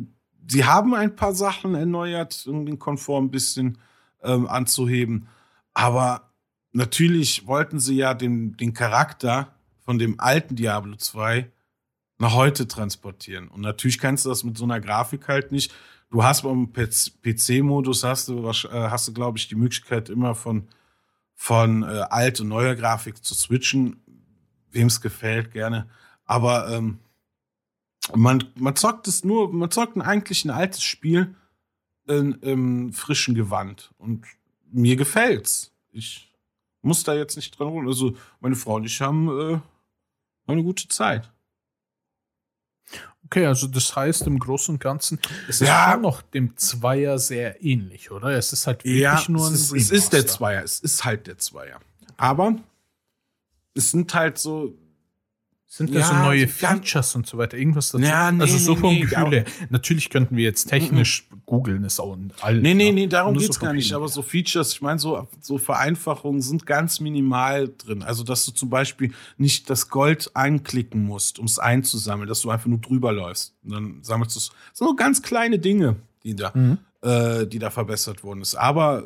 [0.49, 3.79] sie haben ein paar Sachen erneuert, um den Komfort ein bisschen
[4.23, 5.29] ähm, anzuheben.
[5.75, 6.33] Aber
[6.73, 9.55] natürlich wollten sie ja den, den Charakter
[9.85, 11.51] von dem alten Diablo 2
[12.19, 13.49] nach heute transportieren.
[13.49, 15.73] Und natürlich kannst du das mit so einer Grafik halt nicht.
[16.11, 20.69] Du hast beim PC-Modus hast du, äh, hast du, glaube ich, die Möglichkeit immer von,
[21.35, 24.01] von äh, alt und neuer Grafik zu switchen.
[24.71, 25.89] Wem es gefällt, gerne.
[26.25, 26.99] Aber ähm,
[28.15, 31.35] man, man zockt es nur, man zockt eigentlich ein altes Spiel
[32.07, 33.93] in, im frischen Gewand.
[33.99, 34.25] Und
[34.71, 35.73] mir gefällt's.
[35.93, 36.33] Ich
[36.83, 37.89] muss da jetzt nicht dran holen.
[37.89, 39.61] Also meine Frau und ich haben äh,
[40.47, 41.31] eine gute Zeit.
[43.27, 45.19] Okay, also das heißt im Großen und Ganzen,
[45.49, 45.93] es ist ja.
[45.93, 48.29] schon noch dem Zweier sehr ähnlich, oder?
[48.31, 51.05] Es ist halt wirklich ja, nur ein es ist, es ist der Zweier, es ist
[51.05, 51.81] halt der Zweier.
[52.17, 52.57] Aber
[53.75, 54.75] es sind halt so
[55.69, 57.57] sind da ja, so neue Features und so weiter?
[57.57, 58.05] Irgendwas dazu?
[58.05, 59.45] Ja, nee, also so nee, vom nee, Gefühl her.
[59.69, 61.43] Natürlich könnten wir jetzt technisch mhm.
[61.45, 62.61] googeln, ist auch all.
[62.61, 63.93] Nee, nee, nee, darum geht's so gar nicht.
[63.93, 68.05] Aber so Features, ich meine, so, so Vereinfachungen sind ganz minimal drin.
[68.05, 72.51] Also, dass du zum Beispiel nicht das Gold einklicken musst, um es einzusammeln, dass du
[72.51, 73.57] einfach nur drüber läufst.
[73.65, 74.49] Und dann sammelst du es.
[74.71, 76.79] Das sind nur ganz kleine Dinge, die da, mhm.
[77.03, 78.55] äh, die da verbessert worden ist.
[78.55, 79.03] Aber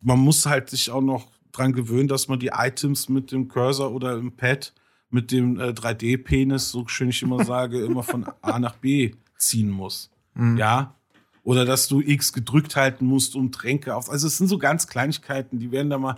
[0.00, 3.92] man muss halt sich auch noch dran gewöhnen, dass man die Items mit dem Cursor
[3.92, 4.72] oder im Pad
[5.14, 9.70] mit dem äh, 3D-Penis, so schön ich immer sage, immer von A nach B ziehen
[9.70, 10.10] muss.
[10.34, 10.56] Mhm.
[10.56, 10.96] Ja.
[11.44, 14.10] Oder dass du X gedrückt halten musst, um Tränke auf.
[14.10, 16.16] Also es sind so ganz Kleinigkeiten, die werden da mal,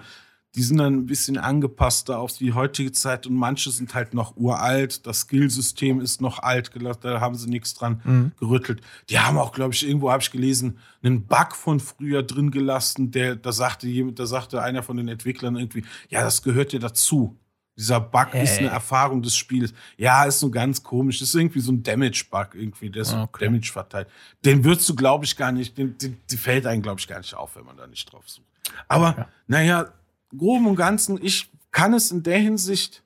[0.55, 4.34] die sind dann ein bisschen angepasster auf die heutige Zeit und manche sind halt noch
[4.38, 5.07] uralt.
[5.07, 8.32] Das Skillsystem ist noch alt gelassen, da haben sie nichts dran mhm.
[8.40, 8.80] gerüttelt.
[9.11, 13.11] Die haben auch, glaube ich, irgendwo habe ich gelesen, einen Bug von früher drin gelassen,
[13.11, 16.78] der, da sagte jemand, da sagte einer von den Entwicklern irgendwie, ja, das gehört ja
[16.78, 17.36] dazu.
[17.77, 18.45] Dieser Bug hey.
[18.45, 19.74] ist eine Erfahrung des Spiels.
[19.99, 21.20] Ja, ist so ganz komisch.
[21.20, 23.45] ist irgendwie so ein Damage-Bug irgendwie, der ist okay.
[23.45, 24.09] Damage verteilt.
[24.45, 27.18] Den würdest du, glaube ich, gar nicht, den, den, die fällt einem, glaube ich, gar
[27.18, 28.47] nicht auf, wenn man da nicht drauf sucht.
[28.89, 29.29] Aber, ja.
[29.47, 29.93] naja,
[30.37, 33.03] grob und ganzen, ich kann es in der Hinsicht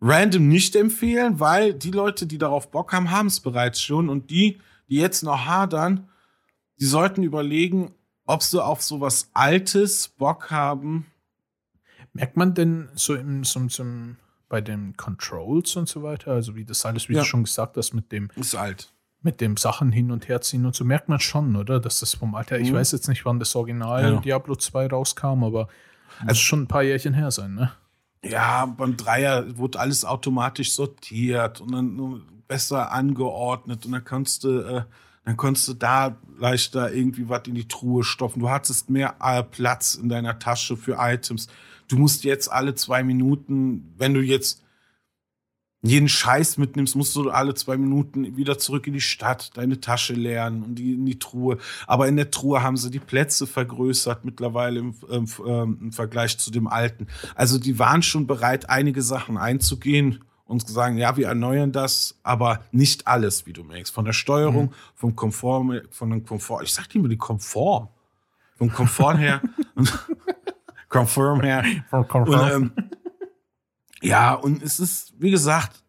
[0.00, 4.08] random nicht empfehlen, weil die Leute, die darauf Bock haben, haben es bereits schon.
[4.08, 4.58] Und die,
[4.88, 6.08] die jetzt noch hadern,
[6.78, 7.92] die sollten überlegen,
[8.26, 11.06] ob sie auf sowas Altes Bock haben,
[12.16, 13.84] Merkt man denn so im, so, so,
[14.48, 17.20] bei den Controls und so weiter, also wie das alles, wie ja.
[17.20, 18.28] du schon gesagt hast, mit dem.
[18.36, 18.92] Ist alt.
[19.22, 21.80] Mit dem Sachen hin und her ziehen und so merkt man schon, oder?
[21.80, 22.64] Dass das vom Alter, mhm.
[22.64, 24.20] ich weiß jetzt nicht, wann das Original ja.
[24.20, 25.68] Diablo 2 rauskam, aber
[26.20, 27.72] es also schon ein paar Jährchen her sein, ne?
[28.24, 34.60] Ja, beim Dreier wurde alles automatisch sortiert und dann besser angeordnet und dann kannst du,
[34.60, 34.82] äh,
[35.24, 38.40] dann konntest du da leichter irgendwie was in die Truhe stopfen.
[38.40, 41.48] Du hattest mehr äh, Platz in deiner Tasche für Items
[41.88, 44.62] du musst jetzt alle zwei Minuten, wenn du jetzt
[45.82, 50.14] jeden Scheiß mitnimmst, musst du alle zwei Minuten wieder zurück in die Stadt, deine Tasche
[50.14, 51.58] leeren und die in die Truhe.
[51.86, 56.50] Aber in der Truhe haben sie die Plätze vergrößert mittlerweile im, ähm, im Vergleich zu
[56.50, 57.06] dem alten.
[57.34, 62.64] Also die waren schon bereit, einige Sachen einzugehen und sagen, ja, wir erneuern das, aber
[62.72, 63.92] nicht alles, wie du merkst.
[63.92, 64.74] Von der Steuerung, mhm.
[64.94, 66.62] vom Komfort, von dem Komfort.
[66.62, 67.88] Ich sag dir immer die Komfort.
[68.56, 69.42] Vom Komfort her.
[70.96, 71.40] Confirm.
[71.90, 72.26] Confirm.
[72.26, 72.72] Und, ähm,
[74.02, 75.82] ja, und es ist, wie gesagt,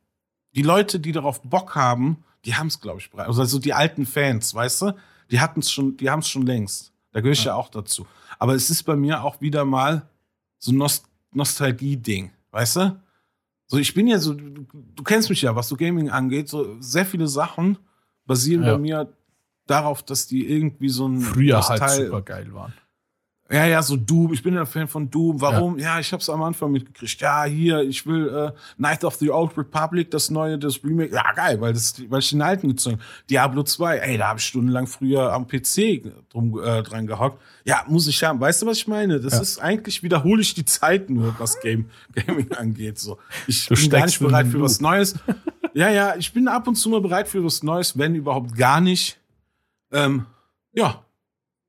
[0.55, 3.27] die Leute, die darauf Bock haben, die haben es, glaube ich, bereit.
[3.27, 4.95] Also die alten Fans, weißt du,
[5.29, 6.93] die hatten es schon, die haben es schon längst.
[7.11, 7.51] Da gehöre ich ja.
[7.51, 7.55] ja.
[7.55, 8.07] auch dazu.
[8.39, 10.07] Aber es ist bei mir auch wieder mal
[10.57, 13.01] so ein Nost Nostalgie-Ding, weißt du?
[13.67, 16.81] So, ich bin ja so, du, du, kennst mich ja, was so Gaming angeht, so
[16.81, 17.77] sehr viele Sachen
[18.25, 18.73] basieren ja.
[18.73, 19.13] bei mir
[19.67, 22.73] darauf, dass die irgendwie so ein Früher halt super geil waren.
[23.49, 24.33] Ja, ja, so Doom.
[24.33, 25.39] Ich bin ja Fan von Doom.
[25.39, 25.79] Warum?
[25.79, 27.21] Ja, ja ich habe es am Anfang mitgekriegt.
[27.21, 31.13] Ja, hier, ich will äh, Night of the Old Republic, das neue, das Remake.
[31.13, 34.45] Ja, geil, weil, das, weil ich den alten gezogen Diablo 2, ey, da habe ich
[34.45, 37.41] stundenlang früher am PC drum, äh, dran gehockt.
[37.63, 38.39] Ja, muss ich haben.
[38.39, 39.19] Weißt du, was ich meine?
[39.19, 39.41] Das ja.
[39.41, 42.99] ist eigentlich, wiederhole ich die Zeit nur, was Game, Gaming angeht.
[42.99, 43.17] So.
[43.47, 45.15] Ich du bin gar nicht bereit für was Neues.
[45.73, 48.81] ja, ja, ich bin ab und zu mal bereit für was Neues, wenn überhaupt gar
[48.81, 49.17] nicht.
[49.93, 50.25] Ähm,
[50.73, 51.01] ja,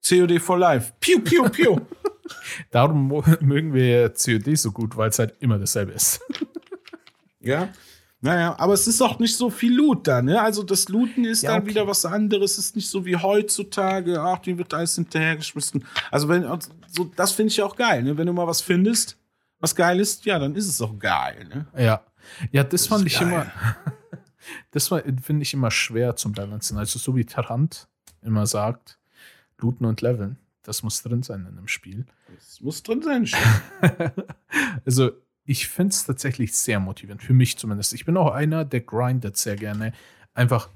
[0.08, 0.92] COD for Life.
[1.00, 1.80] Piu, piu, piu.
[2.70, 3.08] Darum
[3.40, 6.20] mögen wir COD so gut, weil es halt immer dasselbe ist.
[7.40, 7.68] ja.
[8.20, 10.42] Naja, aber es ist auch nicht so viel Loot da, ne?
[10.42, 11.70] Also das Looten ist ja, dann okay.
[11.70, 15.84] wieder was anderes, es ist nicht so wie heutzutage, ach, die wird alles hinterhergeschmissen.
[16.10, 16.44] Also wenn,
[16.88, 18.18] so, das finde ich auch geil, ne?
[18.18, 19.16] Wenn du mal was findest,
[19.60, 21.66] was geil ist, ja, dann ist es auch geil, ne?
[21.76, 22.02] Ja.
[22.50, 23.28] Ja, das, das fand ich geil.
[23.28, 23.46] immer,
[24.72, 26.76] das finde ich immer schwer zum Balancen.
[26.76, 27.86] Also so wie Tarant
[28.20, 28.97] immer sagt,
[29.58, 30.38] Looten und Leveln.
[30.62, 32.06] Das muss drin sein in einem Spiel.
[32.34, 33.28] Das muss drin sein.
[34.84, 35.12] also,
[35.44, 37.22] ich finde es tatsächlich sehr motivierend.
[37.22, 37.94] Für mich zumindest.
[37.94, 39.92] Ich bin auch einer, der grindet sehr gerne.
[40.34, 40.68] Einfach,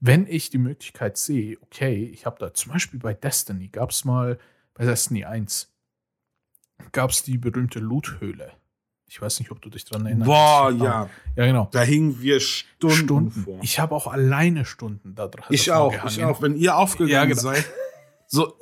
[0.00, 4.04] wenn ich die Möglichkeit sehe, okay, ich habe da zum Beispiel bei Destiny, gab es
[4.04, 4.38] mal,
[4.74, 5.72] bei Destiny 1,
[6.92, 8.52] gab es die berühmte Loot-Höhle.
[9.06, 10.26] Ich weiß nicht, ob du dich dran erinnerst.
[10.26, 11.08] Boah, ja.
[11.36, 11.68] Ja, genau.
[11.72, 13.30] Da hingen wir Stunden, Stunden.
[13.44, 13.58] vor.
[13.62, 15.44] Ich habe auch alleine Stunden da dran.
[15.50, 16.42] Ich auch, ich auch.
[16.42, 17.40] Wenn ihr aufgegangen Ja, genau.
[17.40, 17.64] seid,
[18.26, 18.58] so,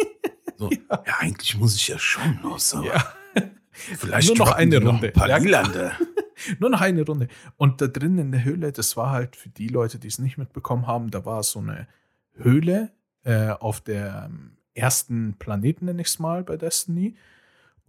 [0.59, 1.03] so ja.
[1.19, 3.13] eigentlich muss ich ja schon los, aber Ja.
[3.71, 5.07] vielleicht Nur noch eine die noch Runde.
[5.09, 5.93] ein paar Ja, Lilande.
[6.59, 7.29] Nur noch eine Runde.
[7.57, 10.39] Und da drin in der Höhle, das war halt für die Leute, die es nicht
[10.39, 11.87] mitbekommen haben, da war so eine
[12.35, 12.91] Höhle
[13.25, 17.15] äh, auf der ähm, ersten Planeten, nenne ich es mal, bei Destiny.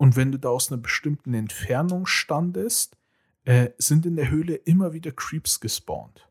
[0.04, 2.98] Und wenn du da aus einer bestimmten Entfernung standest,
[3.46, 6.28] äh, sind in der Höhle immer wieder Creeps gespawnt.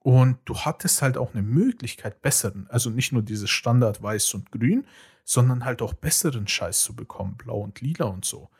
[0.00, 4.52] Und du hattest halt auch eine Möglichkeit, besseren, also nicht nur dieses Standard Weiß und
[4.52, 4.84] Grün,
[5.24, 8.50] sondern halt auch besseren Scheiß zu bekommen, Blau und Lila und so.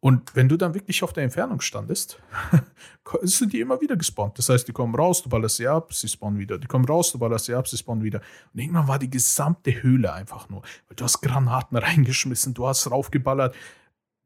[0.00, 2.20] Und wenn du dann wirklich auf der Entfernung standest,
[3.22, 4.38] sind die immer wieder gespawnt.
[4.38, 6.56] Das heißt, die kommen raus, du ballerst sie ab, sie spawnen wieder.
[6.58, 8.20] Die kommen raus, du ballerst sie ab, sie spawnen wieder.
[8.54, 10.62] Und irgendwann war die gesamte Höhle einfach nur.
[10.62, 13.56] Weil du hast Granaten reingeschmissen, du hast raufgeballert.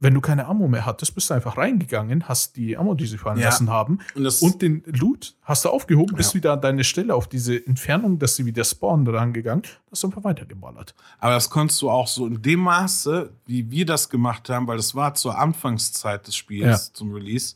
[0.02, 3.18] Wenn du keine Ammo mehr hattest, bist du einfach reingegangen, hast die Ammo, die sie
[3.18, 3.46] fallen Ja.
[3.46, 6.34] lassen haben, Und und den Loot hast du aufgehoben, bist Ja.
[6.34, 10.24] wieder an deine Stelle auf diese Entfernung, dass sie wieder spawnen, rangegangen, hast du einfach
[10.24, 10.94] weitergeballert.
[11.20, 14.76] aber das konntest du auch so in dem Maße, wie wir das gemacht haben, weil
[14.76, 16.94] das war zur Anfangszeit des Spiels, Ja.
[16.94, 17.54] zum Release.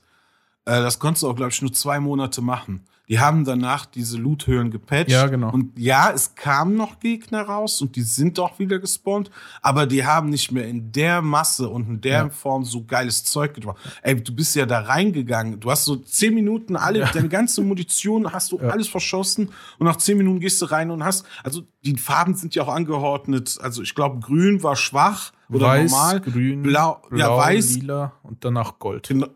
[0.66, 2.84] Äh, das konntest du auch, glaube ich, nur zwei Monate machen.
[3.08, 5.10] Die haben danach diese Loot-Höhlen gepatcht.
[5.10, 5.52] Ja, genau.
[5.52, 9.30] Und ja, es kamen noch Gegner raus und die sind auch wieder gespawnt,
[9.62, 12.28] aber die haben nicht mehr in der Masse und in der Ja.
[12.30, 13.76] Form so geiles Zeug gebracht.
[14.02, 15.60] Ey, du bist ja da reingegangen.
[15.60, 17.10] Du hast so zehn Minuten alle, Ja.
[17.12, 18.70] deine ganze Munition hast du Ja.
[18.70, 22.56] alles verschossen und nach zehn Minuten gehst du rein und hast, also die Farben sind
[22.56, 23.56] ja auch angeordnet.
[23.62, 26.20] Also ich glaube, grün war schwach oder weiß, normal.
[26.22, 29.06] grün, blau, ja, weiß, lila und danach Gold.
[29.06, 29.28] Genau,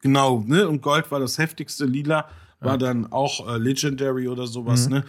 [0.00, 0.66] genau, ne?
[0.68, 2.26] Und Gold war das heftigste, Lila
[2.62, 4.92] war dann auch äh, Legendary oder sowas, Mhm.
[4.94, 5.04] ne?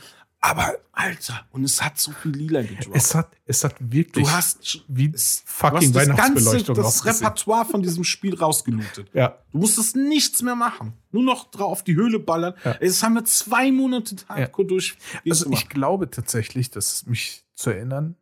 [0.45, 2.97] Aber, Alter, und es hat so viel Lila gedroppt.
[2.97, 7.05] Es hat, es hat wirklich du hast wie es, fucking du hast das ganze das.
[7.05, 9.09] Repertoire von diesem Spiel rausgelootet.
[9.13, 10.91] Ja, Du musstest nichts mehr machen.
[11.11, 12.55] Nur noch drauf auf die Höhle ballern.
[12.65, 12.73] Ja.
[12.73, 14.97] Das haben wir zwei Monate Hardcore durch.
[15.29, 18.17] also ich glaube tatsächlich, dass es mich zu erinnern,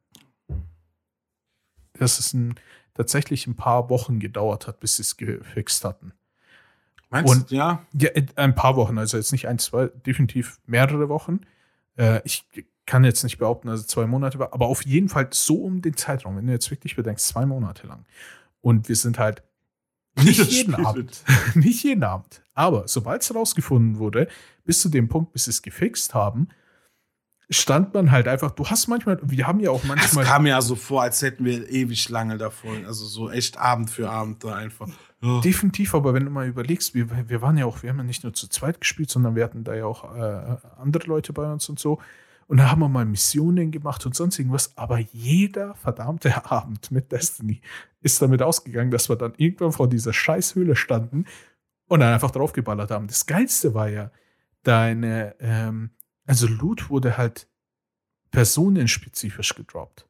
[1.93, 2.53] dass es ein,
[2.93, 6.13] tatsächlich ein paar Wochen gedauert hat, bis sie es gefixt hatten.
[7.12, 7.86] Meinst und- du, ja?
[7.93, 11.41] Ja, äh, ein paar Wochen, also jetzt nicht ein, zwei, definitiv mehrere Wochen.
[11.97, 12.45] Äh, ich
[12.86, 15.95] kann jetzt nicht behaupten, also zwei Monate war, aber auf jeden Fall so um den
[15.95, 18.05] Zeitraum, wenn du jetzt wirklich bedenkst, zwei Monate lang.
[18.62, 19.43] Und wir sind halt
[20.24, 21.24] nicht Das jeden Spiel Abend,
[21.55, 24.28] nicht jeden Abend, aber sobald es rausgefunden wurde,
[24.66, 26.47] bis zu dem Punkt, bis sie es gefixt haben,
[27.49, 30.62] stand man halt einfach, du hast manchmal, wir haben ja auch Es manchmal, kam ja
[30.62, 32.86] so vor, als hätten wir ewig lange davon.
[32.86, 34.88] Also so echt Abend für Abend da einfach.
[35.24, 35.39] Ja.
[35.41, 38.24] Definitiv, aber wenn du mal überlegst, wir, wir waren ja auch, wir haben ja nicht
[38.24, 41.69] nur zu zweit gespielt, sondern wir hatten da ja auch äh, andere Leute bei uns
[41.69, 41.99] und so.
[42.47, 44.76] Und da haben wir mal Missionen gemacht und sonst irgendwas.
[44.78, 47.61] Aber jeder verdammte Abend mit Destiny
[48.01, 51.26] ist damit ausgegangen, dass wir dann irgendwann vor dieser Scheißhöhle standen
[51.88, 53.07] und dann einfach draufgeballert haben.
[53.07, 54.11] Das Geilste war ja,
[54.63, 55.91] deine, ähm,
[56.26, 57.47] also Loot wurde halt
[58.32, 60.07] personenspezifisch gedroppt.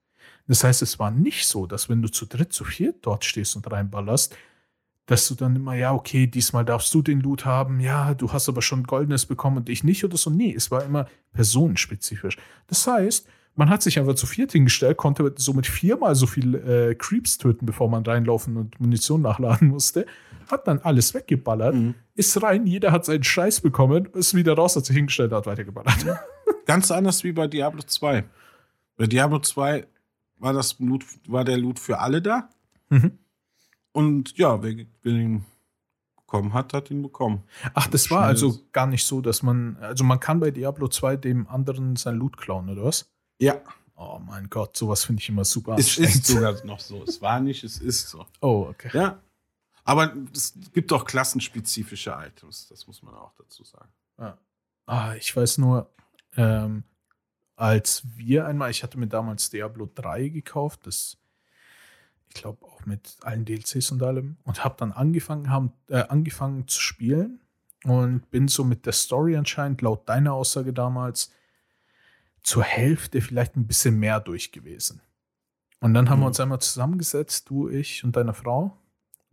[0.48, 3.56] Das heißt, es war nicht so, dass wenn du zu dritt, zu viert dort stehst
[3.56, 4.36] und reinballerst,
[5.08, 8.48] dass du dann immer, ja, okay, diesmal darfst du den Loot haben, ja, du hast
[8.48, 10.30] aber schon Goldenes bekommen und ich nicht oder so.
[10.30, 12.38] Nee, es war immer personenspezifisch.
[12.68, 16.96] Das heißt, man hat sich einfach zu viert hingestellt, konnte somit viermal so viel äh,
[16.96, 20.06] Creeps töten, bevor man reinlaufen und Munition nachladen musste,
[20.50, 21.96] hat dann alles weggeballert, Mhm.
[22.16, 26.06] ist rein, jeder hat seinen Scheiß bekommen, ist wieder raus, hat sich hingestellt, hat weitergeballert.
[26.66, 28.24] Ganz anders wie bei Diablo 2.
[28.96, 29.86] Bei Diablo 2
[30.40, 32.50] war das Loot, war der Loot für alle da.
[32.90, 33.18] Mhm.
[33.94, 35.46] Und ja, wer, wer ihn
[36.16, 37.44] bekommen hat, hat ihn bekommen.
[37.74, 41.18] Ach, das war also gar nicht so, dass man, also man kann bei Diablo 2
[41.18, 43.12] dem anderen sein Loot klauen, oder was?
[43.40, 43.62] Ja,
[44.04, 47.04] Oh mein Gott, sowas finde ich immer super es ist sogar noch so.
[47.04, 48.26] Es war nicht, es ist so.
[48.40, 48.90] Oh, okay.
[48.94, 49.22] Ja.
[49.84, 53.90] Aber es gibt auch klassenspezifische Items, das muss man auch dazu sagen.
[54.18, 54.38] Ja.
[54.88, 55.88] Ah, ich weiß nur,
[56.36, 56.84] ähm,
[57.56, 61.18] als wir einmal, ich hatte mir damals Diablo 3 gekauft, das,
[62.34, 66.68] ich glaube auch mit allen DLCs und allem, und habe dann angefangen, haben, äh, angefangen
[66.68, 67.42] zu spielen
[67.84, 71.32] und bin so mit der Story anscheinend, laut deiner Aussage damals,
[72.42, 75.02] zur Hälfte vielleicht ein bisschen mehr durch gewesen.
[75.82, 76.28] Und dann haben wir Mhm.
[76.28, 78.78] uns einmal zusammengesetzt, du, ich und deine Frau.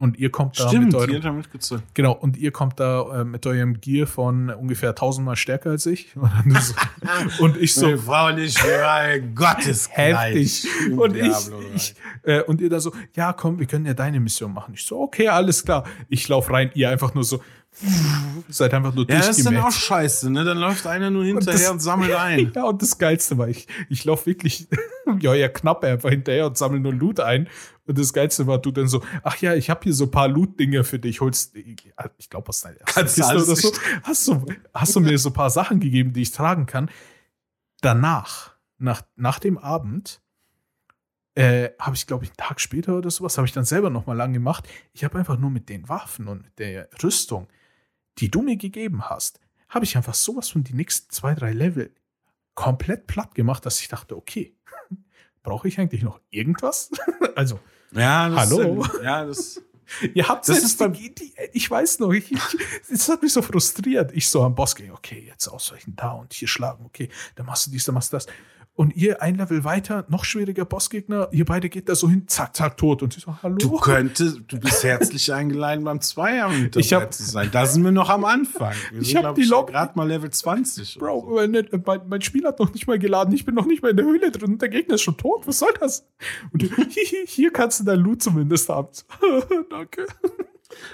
[0.01, 1.83] Und ihr kommt da Stimmt, mit eurem er mitgezogen.
[1.95, 6.15] Genau, und ihr kommt da äh, mit eurem Gear von ungefähr tausendmal stärker als ich.
[6.17, 6.75] Und, so,
[7.45, 8.61] und ich so, Frau nicht,
[9.35, 10.69] Gottes Heftig.
[10.97, 11.33] Und ich,
[11.75, 14.75] ich äh, und ihr da so, ja, komm, wir können ja deine Mission machen.
[14.75, 15.85] Ich so, okay, alles klar.
[16.09, 17.43] Ich lauf rein, ihr einfach nur so,
[18.49, 20.45] seid einfach nur Ja, das ist dann auch scheiße, ne?
[20.45, 22.53] Dann läuft einer nur hinterher das- und, sammelt ein.
[22.55, 24.69] Ja, und das Geilste war, ich, ich lauf wirklich,
[25.21, 27.49] ja, ja, knapp einfach hinterher und sammle nur Loot ein.
[27.87, 30.29] Und das Geilste war, du dann so, ach ja, ich habe hier so ein paar
[30.29, 31.21] Loot-Dinge für dich.
[31.21, 33.73] Holst, ich glaube, was deine Kannst du alles oder so.
[34.03, 36.91] Hast du, hast du mir so ein paar Sachen gegeben, die ich tragen kann.
[37.81, 40.21] Danach, nach, nach dem Abend,
[41.39, 44.07] äh, habe ich, glaube ich, einen Tag später oder sowas, habe ich dann selber noch
[44.07, 44.69] mal lang gemacht.
[44.93, 47.47] Ich habe einfach nur mit den Waffen und mit der Rüstung,
[48.19, 51.95] die du mir gegeben hast, habe ich einfach sowas von die nächsten zwei, drei Level
[52.55, 54.57] komplett platt gemacht, dass ich dachte, okay,
[55.43, 56.91] brauche ich eigentlich noch irgendwas?
[57.37, 57.61] also,
[57.93, 58.83] Ja, das Hallo?
[58.83, 59.63] Ist, ja, das.
[60.15, 62.41] ihr habt Das ist die, die, ich weiß noch, ich, ich,
[62.91, 64.13] das hat mich so frustriert.
[64.13, 67.67] Ich so am Boss gehe, okay, jetzt ausweichen da und hier schlagen, okay, dann machst
[67.67, 68.27] du dies, dann machst du das.
[68.79, 72.55] Und ihr ein Level weiter, noch schwieriger Bossgegner, ihr beide geht da so hin, zack,
[72.55, 73.03] zack, tot.
[73.03, 73.57] Und ich so, hallo?
[73.57, 77.49] Du könntest, du bist herzlich eingeladen, beim Zweier mit dabei Ich hab- zu sein.
[77.51, 78.73] Da sind wir noch am Anfang.
[78.93, 80.97] Wir Ich sind, hab glaub die Log- gerade mal Level 20.
[81.03, 81.79] oder Bro, so.
[81.85, 83.35] mein, mein, Spiel hat noch nicht mal geladen.
[83.35, 85.45] Ich bin noch nicht mal in der Höhle drin und der Gegner ist schon tot.
[85.49, 86.07] Was soll das?
[86.53, 86.63] Und
[86.93, 88.91] hihi, hier kannst du dein Loot zumindest haben.
[89.71, 90.07] Danke.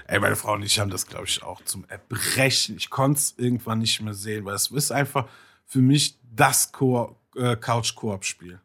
[0.06, 2.76] Ey, meine Frau und ich haben das, glaube ich, auch zum Erbrechen.
[2.78, 5.26] Ich konnte es irgendwann nicht mehr sehen, weil es ist einfach
[5.66, 8.60] für mich das Ko äh, Couch-Koop-Spiel.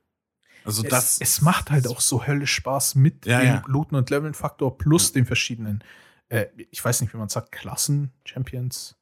[0.65, 1.13] Also das.
[1.13, 3.63] es, es macht halt auch so höllisch Spaß mit Ja, dem ja.
[3.67, 5.83] Looten und Leveln-Faktor plus den verschiedenen,
[6.27, 8.95] äh, ich weiß nicht, wie man sagt, Klassen, Champions,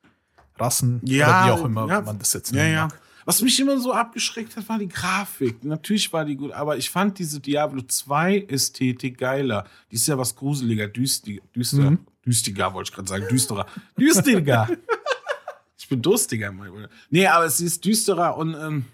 [0.57, 2.01] Rassen Ja, oder wie auch immer ja.
[2.01, 2.87] man das jetzt Ja, nennen ja.
[2.87, 3.01] mag.
[3.25, 5.61] Was mich immer so abgeschreckt hat, war die Grafik.
[5.65, 9.65] Natürlich war die gut, aber ich fand diese Diablo 2 Ästhetik geiler.
[9.91, 11.99] Die ist ja was gruseliger, düstiger, düster, Mhm.
[12.25, 13.65] düstiger wollte ich gerade sagen, düsterer.
[13.99, 14.69] Düstiger.
[15.77, 16.53] ich bin durstiger.
[16.53, 16.89] mein Bruder.
[17.09, 18.85] Nee, aber sie ist düsterer und, ähm,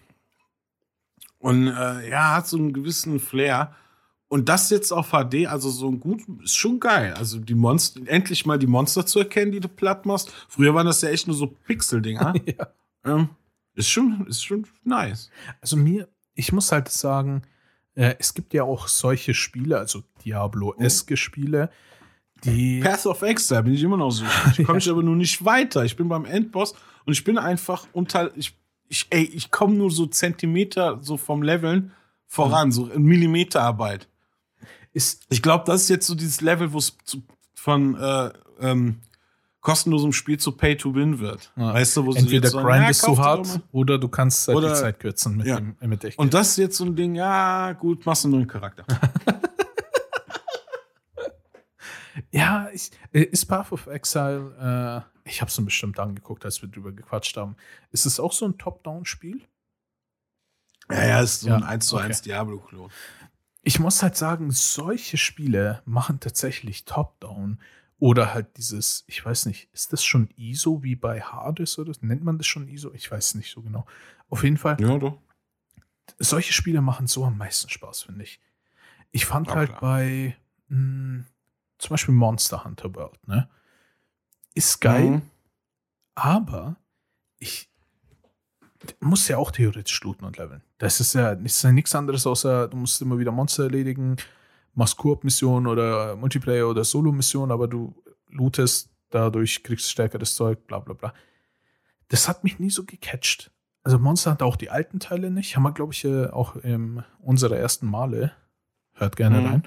[1.43, 3.75] und äh, ja, hat so einen gewissen Flair.
[4.29, 7.13] Und das jetzt auf HD, also so ein gut, ist schon geil.
[7.17, 10.31] Also die Monster, endlich mal die Monster zu erkennen, die du platt machst.
[10.47, 12.33] Früher waren das ja echt nur so Pixel-Dinger.
[12.57, 12.67] Ja.
[13.05, 13.29] Ähm,
[13.75, 15.29] ist schon, ist schon nice.
[15.59, 17.41] Also mir, ich muss halt sagen,
[17.95, 21.69] äh, es gibt ja auch solche Spiele, also Diablo-eske Spiele,
[22.45, 22.79] die.
[22.79, 24.23] Path of Exile bin ich immer noch so.
[24.57, 25.83] Ich komme ich aber nur nicht weiter.
[25.83, 26.73] Ich bin beim Endboss
[27.05, 28.31] und ich bin einfach unter.
[28.37, 28.57] Ich,
[28.89, 31.91] ich, ey, ich komme nur so Zentimeter so vom Leveln
[32.27, 34.07] voran, so in Millimeterarbeit.
[34.93, 36.95] Ist, Ich glaube, das ist jetzt so dieses Level, wo es
[37.55, 38.29] von äh,
[38.59, 38.99] ähm,
[39.61, 41.51] kostenlosem Spiel zu Pay to Win wird.
[41.55, 41.73] Ja.
[41.73, 44.69] Weißt du, wo sie entweder sagen, grindest ja, du hart oder du kannst halt Oder-
[44.69, 45.55] die Zeit kürzen mit Ja.
[45.55, 48.47] dem mit Und das ist jetzt so ein Ding, ja, gut, machst du einen neuen
[48.47, 48.85] Charakter.
[52.33, 56.61] Ja, ich, äh, ist Path of Exile, äh, ich habe es mir bestimmt angeguckt, als
[56.61, 57.55] wir drüber gequatscht haben.
[57.91, 59.41] Ist es auch so ein Top-Down-Spiel?
[60.89, 62.21] ja, ja, ist so Ja, ein 1 zu 1 okay.
[62.21, 62.91] Diablo-Klon.
[63.61, 67.59] Ich muss halt sagen, solche Spiele machen tatsächlich Top-Down
[67.99, 72.23] oder halt dieses, ich weiß nicht, ist das schon ISO wie bei Hades oder nennt
[72.23, 72.91] man das schon ISO?
[72.93, 73.85] Ich weiß nicht so genau.
[74.29, 75.19] Auf jeden Fall, Ja, doch.
[76.19, 78.41] solche Spiele machen so am meisten Spaß, finde ich.
[79.11, 79.79] Ich fand Ja, halt klar.
[79.79, 80.37] bei
[80.69, 81.25] mh,
[81.83, 83.49] zum Beispiel Monster Hunter World, ne?
[84.55, 85.21] Ist geil, Mhm.
[86.15, 86.75] aber
[87.39, 87.69] ich
[88.99, 90.61] muss ja auch theoretisch looten und leveln.
[90.77, 94.17] Das ist ja, das ist ja nichts anderes, außer du musst immer wieder Monster erledigen,
[94.73, 97.95] machst Koop-Mission oder Multiplayer oder Solo-Mission, aber du
[98.29, 101.13] lootest, dadurch kriegst du stärkeres Zeug, bla bla bla.
[102.09, 103.51] Das hat mich nie so gecatcht.
[103.83, 105.55] Also Monster Hunter auch die alten Teile nicht.
[105.55, 108.31] Haben wir, glaube ich, äh, auch in unserer ersten Male,
[108.93, 109.45] hört gerne Mhm.
[109.47, 109.63] rein,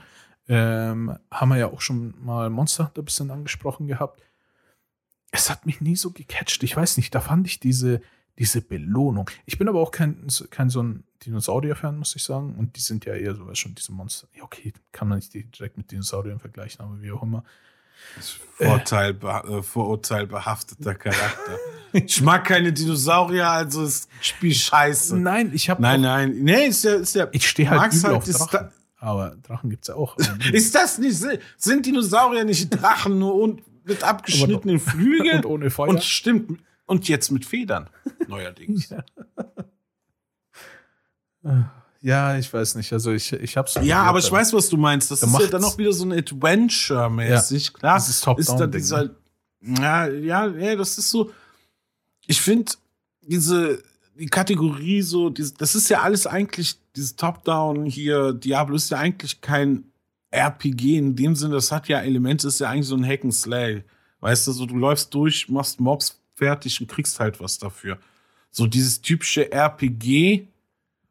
[0.49, 4.23] ähm, haben wir ja auch schon mal Monster Hunter ein bisschen angesprochen gehabt.
[5.33, 6.63] Es hat mich nie so gecatcht.
[6.63, 8.01] Ich weiß nicht, da fand ich diese,
[8.39, 9.29] diese Belohnung.
[9.45, 12.55] Ich bin aber auch kein, kein so ein Dinosaurier-Fan, muss ich sagen.
[12.57, 14.29] Und die sind ja eher so, schon, diese Monster.
[14.35, 17.45] Ja, okay, kann man nicht direkt mit Dinosauriern vergleichen, aber wie auch immer.
[18.57, 21.59] Vorteil, äh, vorurteilbehafteter Charakter.
[21.93, 25.17] ich mag keine Dinosaurier, also ist das Spiel scheiße.
[25.19, 25.83] Nein, ich habe.
[25.83, 26.35] Nein, nein.
[26.43, 27.29] Nee, ist ja, ist ja.
[27.33, 28.69] Ich stehe halt übel auf das- Drachen.
[29.07, 30.17] Aber Drachen gibt es ja auch.
[30.53, 31.25] Ist das nicht,
[31.57, 35.45] sind Dinosaurier nicht Drachen nur und mit abgeschnittenen Flügeln?
[35.45, 35.91] und ohne Feuer.
[35.91, 37.89] Und stimmt, und jetzt mit Federn,
[38.27, 38.93] neuerdings.
[42.01, 42.93] ja, ich weiß nicht.
[42.93, 45.09] Also ich, ich habe Ja, aber ich weiß, was du meinst.
[45.13, 47.75] Das Da ist ja dann auch wieder so ein Adventure-mäßig.
[47.75, 49.11] Klar, Dieses ist da Top-Down-Ding, dieser.
[49.61, 51.31] Ja, ja, ja, das ist so.
[52.27, 52.73] Ich finde,
[53.23, 53.81] diese
[54.19, 59.41] die Kategorie so, das ist ja alles eigentlich, dieses Top-Down hier, Diablo ist ja eigentlich
[59.41, 59.85] kein
[60.31, 63.35] RPG in dem Sinne, das hat ja Elemente, ist ja eigentlich so ein Hack and
[63.35, 63.85] Slay.
[64.21, 67.99] Weißt du, so du läufst durch, machst Mobs fertig und kriegst halt was dafür.
[68.51, 70.49] So dieses typische RPG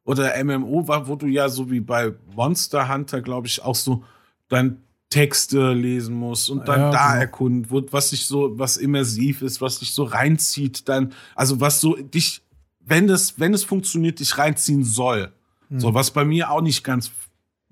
[0.03, 4.03] oder MMO wo du ja so wie bei Monster Hunter, glaube ich, auch so
[4.47, 7.21] dann Texte lesen musst und dann Ja, da genau.
[7.21, 11.79] erkunden, wo, was dich so, was immersiv ist, was dich so reinzieht, dann, also was
[11.79, 12.41] so dich,
[12.85, 15.31] wenn das, wenn es funktioniert, dich reinziehen soll.
[15.69, 15.79] Hm.
[15.79, 17.11] So, was bei mir auch nicht ganz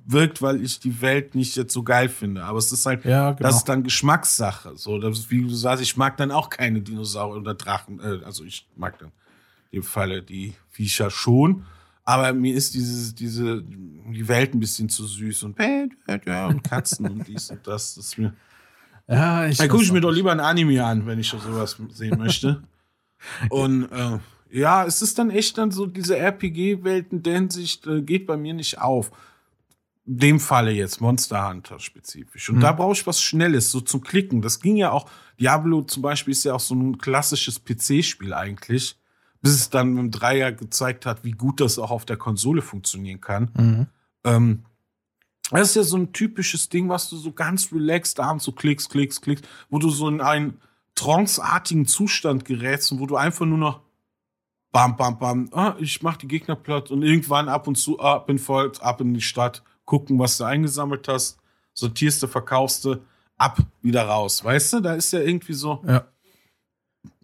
[0.05, 2.43] wirkt, weil ich die Welt nicht jetzt so geil finde.
[2.43, 3.47] Aber es ist halt, Ja, genau.
[3.47, 4.75] das ist dann Geschmackssache.
[4.75, 7.99] So, das ist, wie du sagst, ich mag dann auch keine Dinosaurier oder Drachen.
[7.99, 9.11] Äh, also ich mag dann
[9.71, 11.65] in dem Falle die Viecher schon.
[12.05, 17.27] Aber mir ist dieses, diese, die Welt ein bisschen zu süß und, und Katzen und
[17.27, 17.95] dies und das.
[17.95, 18.33] das ist mir,
[19.07, 22.17] Ja, ich dann gucke ich mir doch lieber ein Anime an, wenn ich sowas sehen
[22.17, 22.63] möchte.
[23.49, 24.19] Und äh,
[24.53, 28.37] ja, es ist dann echt dann so, diese RPG-Welt in der Hinsicht äh, geht bei
[28.37, 29.11] mir nicht auf.
[30.05, 32.49] In dem Falle jetzt, Monster Hunter spezifisch.
[32.49, 32.61] Und Hm.
[32.61, 34.41] da brauche ich was Schnelles, so zum Klicken.
[34.41, 38.97] Das ging ja auch, Diablo zum Beispiel ist ja auch so ein klassisches PC-Spiel eigentlich,
[39.41, 42.61] bis es dann mit dem Dreier gezeigt hat, wie gut das auch auf der Konsole
[42.61, 43.49] funktionieren kann.
[43.57, 43.87] Mhm.
[44.23, 44.65] Ähm,
[45.49, 48.89] das ist ja so ein typisches Ding, was du so ganz relaxed abends so klickst,
[48.91, 50.59] klickst, klickst, wo du so in einen
[50.95, 53.81] tranceartigen Zustand gerätst und wo du einfach nur noch
[54.73, 58.17] bam, bam, bam, ah, ich mach die Gegner platt und irgendwann ab und zu, ah,
[58.17, 61.37] bin voll, ab in die Stadt, gucken, was du eingesammelt hast,
[61.73, 62.97] sortierst du, verkaufst du,
[63.37, 64.43] ab, wieder raus.
[64.43, 66.05] Weißt du, da ist ja irgendwie so Ja.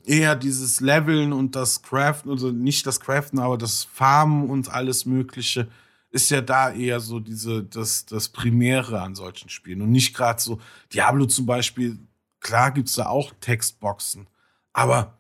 [0.05, 5.05] eher dieses Leveln und das Craften, also nicht das Craften, aber das Farmen und alles
[5.05, 5.67] Mögliche
[6.11, 9.81] ist ja da eher so diese, das, das Primäre an solchen Spielen.
[9.81, 10.59] Und nicht gerade so,
[10.93, 11.97] Diablo zum Beispiel,
[12.39, 14.27] klar gibt's da auch Textboxen,
[14.73, 15.18] aber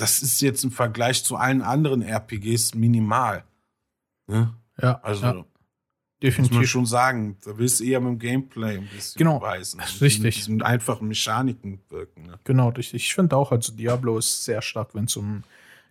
[0.00, 3.44] das ist jetzt im Vergleich zu allen anderen RPGs minimal.
[4.26, 4.54] Ne?
[4.80, 5.46] Ja, Also, ja, muss man
[6.22, 6.70] definitiv.
[6.70, 9.80] schon sagen, da willst du eher mit dem Gameplay ein bisschen Genau, beweisen.
[9.80, 10.48] und richtig.
[10.48, 12.22] Mit einfachen Mechaniken wirken.
[12.26, 12.38] Ne?
[12.44, 13.04] Genau, richtig.
[13.04, 15.42] Ich finde auch, also Diablo ist sehr stark, wenn es um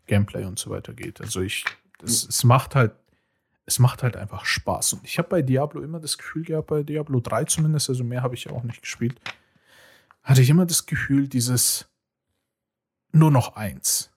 [0.08, 1.22] Gameplay und so weiter geht.
[1.22, 1.66] Also ich,
[2.04, 2.94] es, es macht halt,
[3.66, 4.94] es macht halt einfach Spaß.
[4.94, 8.24] Und ich habe bei Diablo immer das Gefühl gehabt, bei Diablo 3 zumindest, also mehr
[8.24, 9.20] habe ich ja auch nicht gespielt,
[10.24, 11.88] hatte ich immer das Gefühl, dieses
[13.12, 14.12] nur noch eins.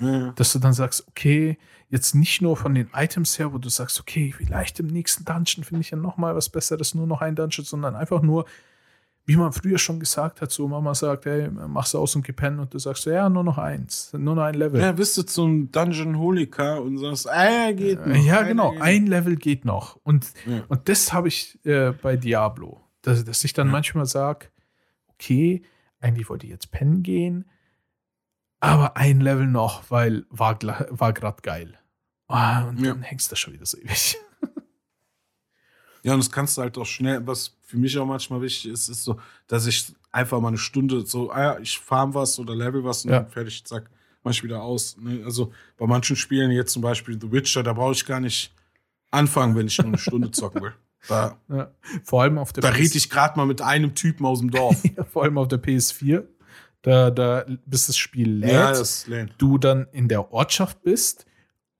[0.00, 0.32] Ja.
[0.32, 1.56] Dass du dann sagst, okay,
[1.88, 5.62] jetzt nicht nur von den Items her, wo du sagst, okay, vielleicht im nächsten Dungeon
[5.64, 8.46] finde ich ja noch mal was Besseres, nur noch ein Dungeon, sondern einfach nur,
[9.26, 12.74] wie man früher schon gesagt hat, so Mama sagt, hey, mach's aus und gepennt und
[12.74, 14.80] du sagst, ja, nur noch eins, nur noch ein Level.
[14.80, 18.14] Ja, bist du zum Dungeon Holika und sagst, ah, geht noch.
[18.16, 19.96] Äh, ja, einer genau, geht ein Level geht noch.
[20.02, 20.64] Und, Ja.
[20.68, 23.72] und das habe ich äh, bei Diablo, dass, dass ich dann Ja.
[23.72, 24.46] manchmal sage,
[25.08, 25.62] okay,
[26.00, 27.44] eigentlich wollte ich jetzt pennen gehen,
[28.72, 30.58] aber ein Level noch, weil war,
[30.90, 31.78] war gerade geil.
[32.28, 32.92] Ah, und Ja.
[32.94, 34.16] dann hängst du schon wieder so ewig.
[36.02, 38.88] Ja, und das kannst du halt auch schnell, was für mich auch manchmal wichtig ist,
[38.88, 42.54] ist so, dass ich einfach mal eine Stunde so, ah ja, ich farm was oder
[42.54, 43.20] level was und Ja.
[43.20, 43.88] dann fertig, zack,
[44.22, 44.96] mach ich wieder aus.
[44.98, 45.22] Ne?
[45.24, 48.52] Also bei manchen Spielen, jetzt zum Beispiel The Witcher, da brauche ich gar nicht
[49.10, 50.74] anfangen, wenn ich nur eine Stunde zocken will.
[51.08, 51.70] Da, Ja.
[52.02, 54.50] Vor allem auf der da PS rede ich gerade mal mit einem Typen aus dem
[54.50, 54.82] Dorf.
[55.12, 56.24] Vor allem auf der PS4.
[56.84, 59.06] Da, da, bis das Spiel lädt, ja, das
[59.38, 61.24] du dann in der Ortschaft bist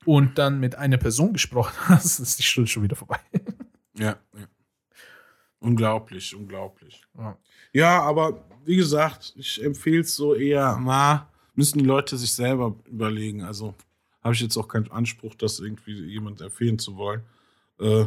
[0.07, 3.21] und dann mit einer Person gesprochen hast, ist die Stunde schon wieder vorbei.
[3.99, 4.47] Ja, ja.
[5.59, 7.03] Unglaublich, unglaublich.
[7.19, 7.37] Ja.
[7.75, 12.75] Ja, aber wie gesagt, ich empfehle es so eher, na, müssen die Leute sich selber
[12.87, 13.43] überlegen.
[13.43, 13.75] Also
[14.23, 17.23] habe ich jetzt auch keinen Anspruch, das irgendwie jemand empfehlen zu wollen.
[17.79, 18.07] Äh,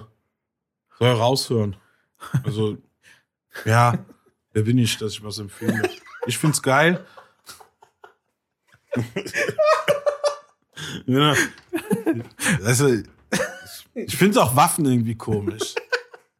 [0.97, 1.75] soll raushören.
[2.43, 2.77] Also,
[3.65, 4.03] ja,
[4.51, 5.87] wer bin ich, dass ich was empfehle?
[6.27, 7.05] Ich find's geil.
[11.05, 11.33] ja.
[12.63, 12.89] Also,
[13.93, 15.75] ich, finde auch Waffen irgendwie komisch.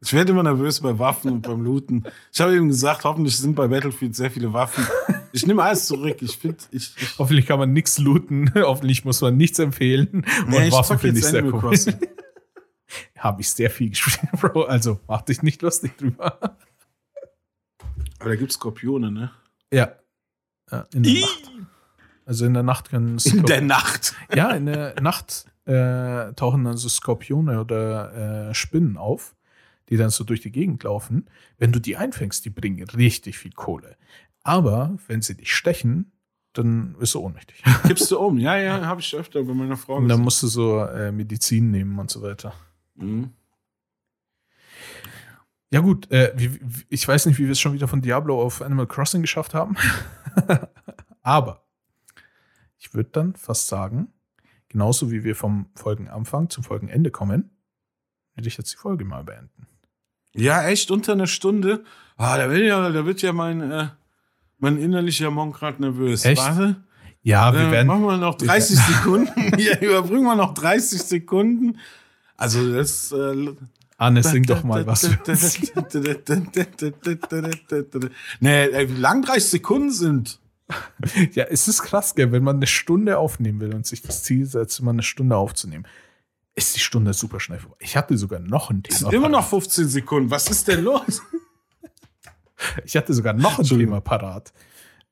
[0.02, 2.04] Ich werde immer nervös bei Waffen und beim Looten.
[2.32, 4.86] Ich habe eben gesagt, hoffentlich sind bei Battlefield sehr viele Waffen.
[5.34, 6.18] Ich nehme alles zurück.
[6.22, 10.08] Ich finde, ich, ich, Hoffentlich kann man nichts looten, hoffentlich muss man nichts empfehlen.
[10.08, 11.78] Und nee, Waffen finde ich sehr Animal cool.
[13.18, 14.64] Habe ich sehr viel gespielt, Bro.
[14.64, 16.58] Also mach dich nicht lustig drüber.
[18.20, 19.32] Aber da gibt Skorpione, ne?
[19.72, 19.92] Ja.
[20.72, 21.52] ja in der Nacht.
[22.26, 24.14] Also in der Nacht können In Skor- der Nacht.
[24.36, 29.36] Ja, in der Nacht äh, tauchen dann so Skorpione oder äh, Spinnen auf,
[29.90, 31.30] die dann so durch die Gegend laufen.
[31.58, 33.96] Wenn du die einfängst, die bringen richtig viel Kohle.
[34.44, 36.12] Aber wenn sie dich stechen,
[36.54, 37.64] dann bist du ohnmächtig.
[37.88, 38.38] Kippst du um?
[38.38, 41.72] Ja, ja, habe ich öfter bei meiner Frau Und dann musst du so äh, Medizin
[41.72, 42.54] nehmen und so weiter.
[42.96, 43.32] Mhm.
[45.70, 48.42] Ja gut, äh, wie, wie, ich weiß nicht, wie wir es schon wieder von Diablo
[48.42, 49.76] auf Animal Crossing geschafft haben.
[51.22, 51.64] Aber
[52.78, 54.08] ich würde dann fast sagen,
[54.70, 57.50] genauso wie wir vom Folgenanfang zum Folgenende kommen,
[58.36, 59.68] würde ich jetzt die Folge mal beenden.
[60.34, 61.84] Ja, echt unter einer Stunde.
[62.16, 63.88] Ah, da wird ja, da wird ja mein, äh,
[64.60, 66.24] mein innerlicher Monk gerade nervös.
[66.24, 66.42] Echt?
[66.42, 66.78] Warte.
[67.24, 67.88] Ja, wir Äh, werden.
[67.88, 69.60] machen wir noch 30 Sekunden.
[69.60, 71.80] ja, überbrücken wir noch 30 Sekunden.
[72.38, 73.12] Also das.
[73.12, 73.54] Äh,
[73.98, 75.04] Anne, sing doch mal was.
[78.40, 80.40] nee, wie lang 30 Sekunden sind.
[81.34, 84.46] ja, es ist krass, gell, wenn man eine Stunde aufnehmen will und sich das Ziel
[84.46, 85.88] setzt, immer eine Stunde aufzunehmen.
[86.56, 87.78] ist die Stunde super schnell vorbei.
[87.80, 89.10] Ich hatte sogar noch ein Es Thema.
[89.12, 90.30] sind immer noch 15 Sekunden.
[90.30, 91.22] Was ist denn los?
[92.86, 93.66] Ich hatte sogar noch ein.
[93.66, 94.52] Thema parat.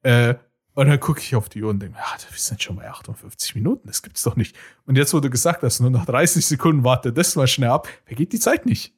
[0.02, 0.36] Äh,
[0.76, 3.56] und dann gucke ich auf die Uhr und denke, ah, wir sind schon bei 58
[3.56, 4.56] Minuten, das gibt's doch nicht.
[4.86, 7.88] Und jetzt, wo du gesagt hast, nur noch 30 Sekunden, warte das mal schnell ab,
[8.06, 8.94] vergeht die Zeit nicht.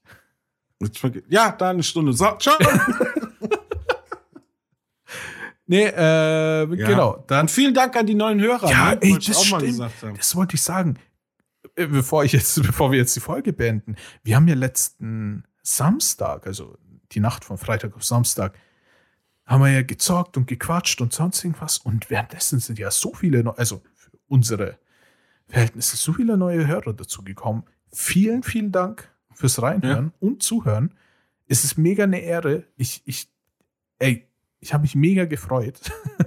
[1.28, 2.14] Ja, da eine Stunde.
[2.14, 2.58] So, ciao.
[5.70, 7.24] Nee, äh, genau.
[7.28, 8.70] Dann, Und vielen Dank an die neuen Hörer.
[8.70, 9.02] ja, ne?
[9.02, 10.18] ey, Wollte das auch mal stimmt.
[10.18, 10.98] Das wollte ich sagen.
[11.76, 13.98] Äh, Bevor ich jetzt, bevor wir jetzt die Folge beenden.
[14.24, 16.78] Wir haben ja letzten Samstag, also
[17.12, 18.58] die Nacht von Freitag auf Samstag,
[19.48, 21.78] haben wir ja gezockt und gequatscht und sonst irgendwas.
[21.80, 24.78] Und währenddessen sind ja so viele, neu- also für unsere
[25.48, 27.64] Verhältnisse, so viele neue Hörer dazu gekommen.
[27.92, 30.94] Vielen, vielen Dank fürs Reinhören und Zuhören.
[31.48, 32.66] Es ist mega eine Ehre.
[32.76, 33.30] Ich, ich,
[34.00, 34.28] ey,
[34.60, 35.80] ich habe mich mega gefreut.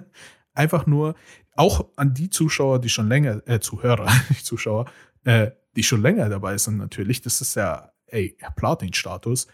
[0.54, 1.14] Einfach nur,
[1.56, 4.90] auch an die Zuschauer, die schon länger, äh, Zuhörer, nicht Zuschauer,
[5.24, 7.20] äh, die schon länger dabei sind natürlich.
[7.20, 9.46] Das ist ja, ey, Platin-Status.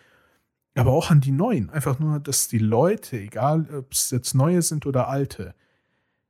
[0.77, 1.71] Aber auch an die Neuen.
[1.71, 5.55] Einfach nur, dass die Leute, egal ob es jetzt neue sind oder alte,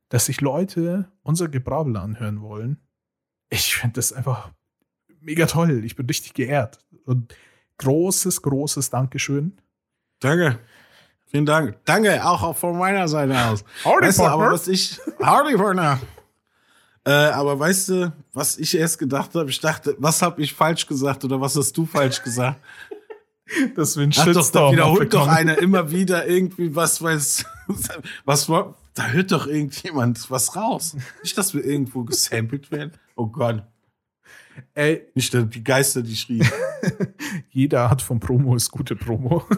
[0.09, 2.79] dass sich Leute unser Gebrabbel anhören wollen.
[3.51, 4.51] Ich finde das einfach
[5.21, 5.85] mega toll.
[5.85, 6.79] Ich bin richtig geehrt.
[7.05, 7.35] Und
[7.79, 9.59] großes, großes Dankeschön.
[10.21, 10.61] Danke.
[11.27, 11.79] Vielen Dank.
[11.85, 13.65] Danke, auch, von meiner Seite aus.
[13.85, 15.01] Howdy, weißt du, aber was ich.
[15.19, 16.01] Howdy, Partner.
[17.05, 19.51] Äh, aber weißt du, was ich erst gedacht habe?
[19.51, 22.61] Ich dachte, was habe ich falsch gesagt oder was hast du falsch gesagt?
[23.77, 27.45] Dass wir einen Ach doch, da Shitstorm wiederholt doch einer immer wieder irgendwie was weiß.
[28.25, 28.77] Was war.
[28.95, 30.97] Da hört doch irgendjemand was raus.
[31.23, 32.93] Nicht, dass wir irgendwo gesampelt werden.
[33.17, 33.63] Oh Gott.
[34.75, 36.49] Ey, Nicht die Geister, die schrien.
[37.51, 39.45] jede Art von Promo ist gute Promo.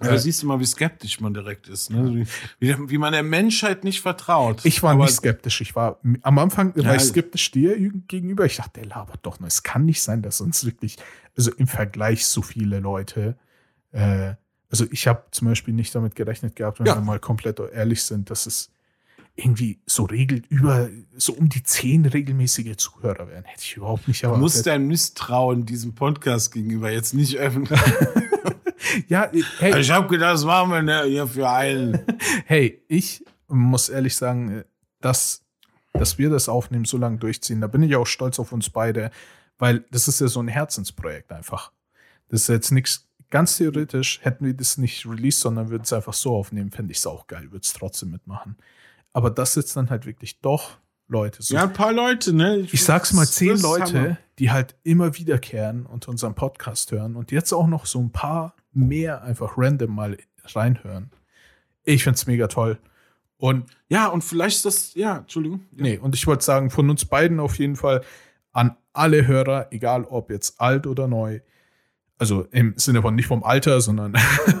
[0.00, 1.90] Aber siehst du mal, wie skeptisch man direkt ist.
[1.90, 2.26] Ne?
[2.58, 4.60] Wie, wie man der Menschheit nicht vertraut.
[4.64, 5.60] Ich war Aber- nicht skeptisch.
[5.62, 7.76] Ich war am Anfang war Ja, ich skeptisch dir
[8.06, 8.44] gegenüber.
[8.44, 9.48] Ich dachte, der labert doch nur.
[9.48, 10.96] Es kann nicht sein, dass uns wirklich,
[11.36, 13.36] also im Vergleich so viele Leute,
[13.92, 14.34] äh,
[14.70, 16.94] also ich habe zum Beispiel nicht damit gerechnet gehabt, wenn Ja.
[16.96, 18.70] wir mal komplett ehrlich sind, dass es
[19.36, 23.44] irgendwie so regelt über so um die zehn regelmäßige Zuhörer wären.
[23.44, 24.42] Hätte ich überhaupt nicht Du erwartet.
[24.42, 27.66] musst dein Misstrauen diesem Podcast gegenüber jetzt nicht öffnen.
[29.08, 31.98] ja, äh, hey, ich habe gedacht, das machen wir ne, hier für einen.
[32.46, 34.64] hey, ich muss ehrlich sagen, äh,
[35.00, 35.42] dass,
[35.92, 39.10] dass wir das aufnehmen, so lange durchziehen, da bin ich auch stolz auf uns beide,
[39.60, 41.70] weil das ist ja so ein Herzensprojekt einfach.
[42.28, 46.14] Das ist jetzt nichts, ganz theoretisch, hätten wir das nicht released, sondern würden es einfach
[46.14, 48.56] so aufnehmen, fände ich es auch geil, würde es trotzdem mitmachen.
[49.12, 51.42] Aber das sitzt dann halt wirklich doch Leute.
[51.42, 52.58] So Ja, ein paar Leute, ne?
[52.58, 54.16] ich sag's mal, zehn Leute, Hammer.
[54.38, 58.54] die halt immer wiederkehren und unseren Podcast hören und jetzt auch noch so ein paar
[58.72, 61.10] mehr einfach random mal reinhören.
[61.82, 62.78] Ich find's mega toll.
[63.36, 65.62] Und Ja, und vielleicht ist das, ja, Entschuldigung.
[65.72, 68.02] nee, und ich wollte sagen, von uns beiden auf jeden Fall
[68.52, 71.40] an alle Hörer, egal ob jetzt alt oder neu,
[72.20, 74.14] also im Sinne von nicht vom Alter, sondern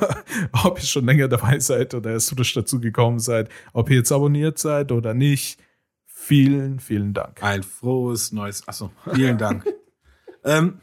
[0.64, 4.12] ob ihr schon länger dabei seid oder erst frisch dazu gekommen seid, ob ihr jetzt
[4.12, 5.60] abonniert seid oder nicht.
[6.06, 7.42] Vielen, vielen Dank.
[7.42, 8.66] Ein frohes neues.
[8.66, 9.66] Achso, vielen Dank.
[10.44, 10.80] ähm,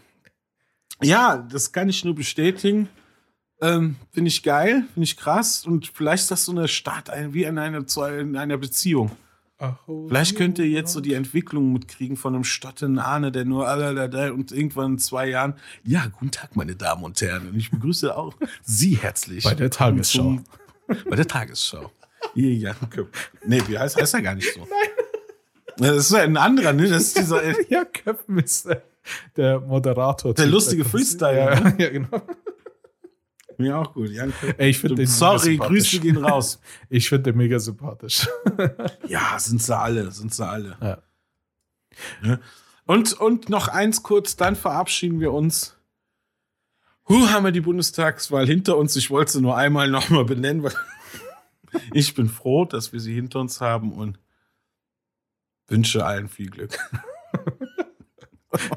[1.01, 2.89] ja, das kann ich nur bestätigen.
[3.59, 5.65] Ähm, finde ich geil, finde ich krass.
[5.65, 9.11] Und vielleicht ist das so eine Start wie in einer, zu in einer Beziehung.
[10.07, 13.67] Vielleicht könnt ihr jetzt so die Entwicklung mitkriegen von einem stotternden Ahne, der nur
[14.33, 15.55] und irgendwann in zwei Jahren.
[15.83, 17.49] Ja, guten Tag, meine Damen und Herren.
[17.49, 19.43] Und ich begrüße auch Sie herzlich.
[19.43, 20.39] Bei der Tagesschau.
[21.09, 21.91] Bei der Tagesschau.
[22.35, 23.15] Ihr Jan Köpp.
[23.45, 24.59] Nee, wie heißt, heißt er gar nicht so.
[25.79, 25.95] Nein.
[25.95, 26.87] Das ist ja ein anderer, ne?
[26.89, 27.41] Das ist dieser.
[27.69, 28.83] Ja, Köppen ist der,
[29.35, 30.33] der Moderator.
[30.33, 31.75] Der lustige Freestyler, Ja, ne?
[31.79, 32.21] ja, genau.
[33.57, 34.09] Mir auch gut.
[34.11, 34.59] Jan Köpp.
[34.59, 36.59] Ey, ich finde Sorry, Grüße gehen raus.
[36.89, 38.27] Ich finde den mega sympathisch.
[39.07, 40.77] Ja, sind sie alle, sind sie alle.
[40.81, 40.97] Ja.
[42.21, 42.39] Ne?
[42.85, 45.75] Und, und noch eins kurz, dann verabschieden wir uns.
[47.09, 48.95] Huh, haben wir die Bundestagswahl hinter uns.
[48.95, 50.73] Ich wollte sie nur einmal nochmal benennen, weil
[51.93, 54.19] ich bin froh, dass wir sie hinter uns haben und
[55.67, 56.77] wünsche allen viel Glück.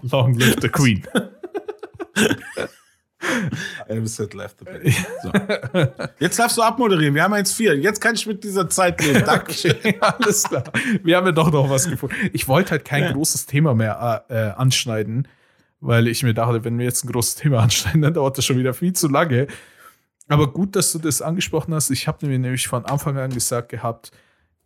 [0.03, 1.07] Long live the Queen.
[3.89, 4.95] Elvis had left the bed.
[5.23, 5.33] So.
[6.19, 7.15] Jetzt darfst du abmoderieren.
[7.15, 7.75] Wir haben 1-4.
[7.75, 9.25] Jetzt kann ich mit dieser Zeit leben.
[9.27, 9.73] Dankeschön.
[9.77, 10.65] Okay, alles klar.
[11.03, 12.15] Wir haben ja doch noch was gefunden.
[12.33, 13.13] Ich wollte halt kein Ja.
[13.13, 15.29] großes Thema mehr äh, äh, anschneiden,
[15.81, 18.59] weil ich mir dachte, wenn wir jetzt ein großes Thema anschneiden, dann dauert das schon
[18.59, 19.47] wieder viel zu lange.
[20.29, 21.91] Aber gut, dass du das angesprochen hast.
[21.91, 24.13] Ich habe mir nämlich von Anfang an gesagt gehabt,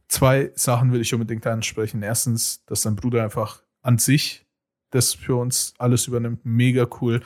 [0.09, 2.03] zwei Sachen will ich unbedingt ansprechen.
[2.03, 4.43] Erstens, dass dein Bruder einfach an sich
[4.91, 6.41] das für uns alles übernimmt.
[6.45, 7.21] Mega cool.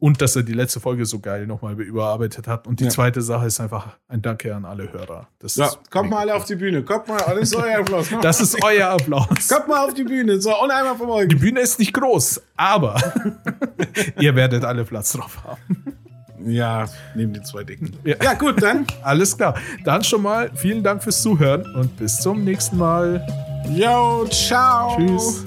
[0.00, 2.66] Und dass er die letzte Folge so geil nochmal überarbeitet hat.
[2.66, 2.90] Und die Ja.
[2.90, 5.26] zweite Sache ist einfach ein Danke an alle Hörer.
[5.40, 6.82] Das Ja, kommt mal alle auf die Bühne.
[6.84, 8.08] Kommt mal, das ist euer Applaus.
[8.08, 9.48] Kommt, Das ist euer Applaus.
[9.48, 10.40] kommt mal auf die Bühne.
[10.40, 11.40] So, und einmal von Die euch.
[11.40, 12.94] Bühne ist nicht groß, aber
[14.20, 15.94] ihr werdet alle Platz drauf haben.
[16.46, 16.86] Ja,
[17.16, 17.96] neben den zwei Dicken.
[18.04, 18.14] Ja.
[18.22, 18.86] Ja, gut, dann.
[19.02, 19.56] Alles klar.
[19.84, 23.26] Dann schon mal vielen Dank fürs Zuhören und bis zum nächsten Mal.
[23.74, 24.96] Yo, ciao.
[24.96, 25.44] Tschüss.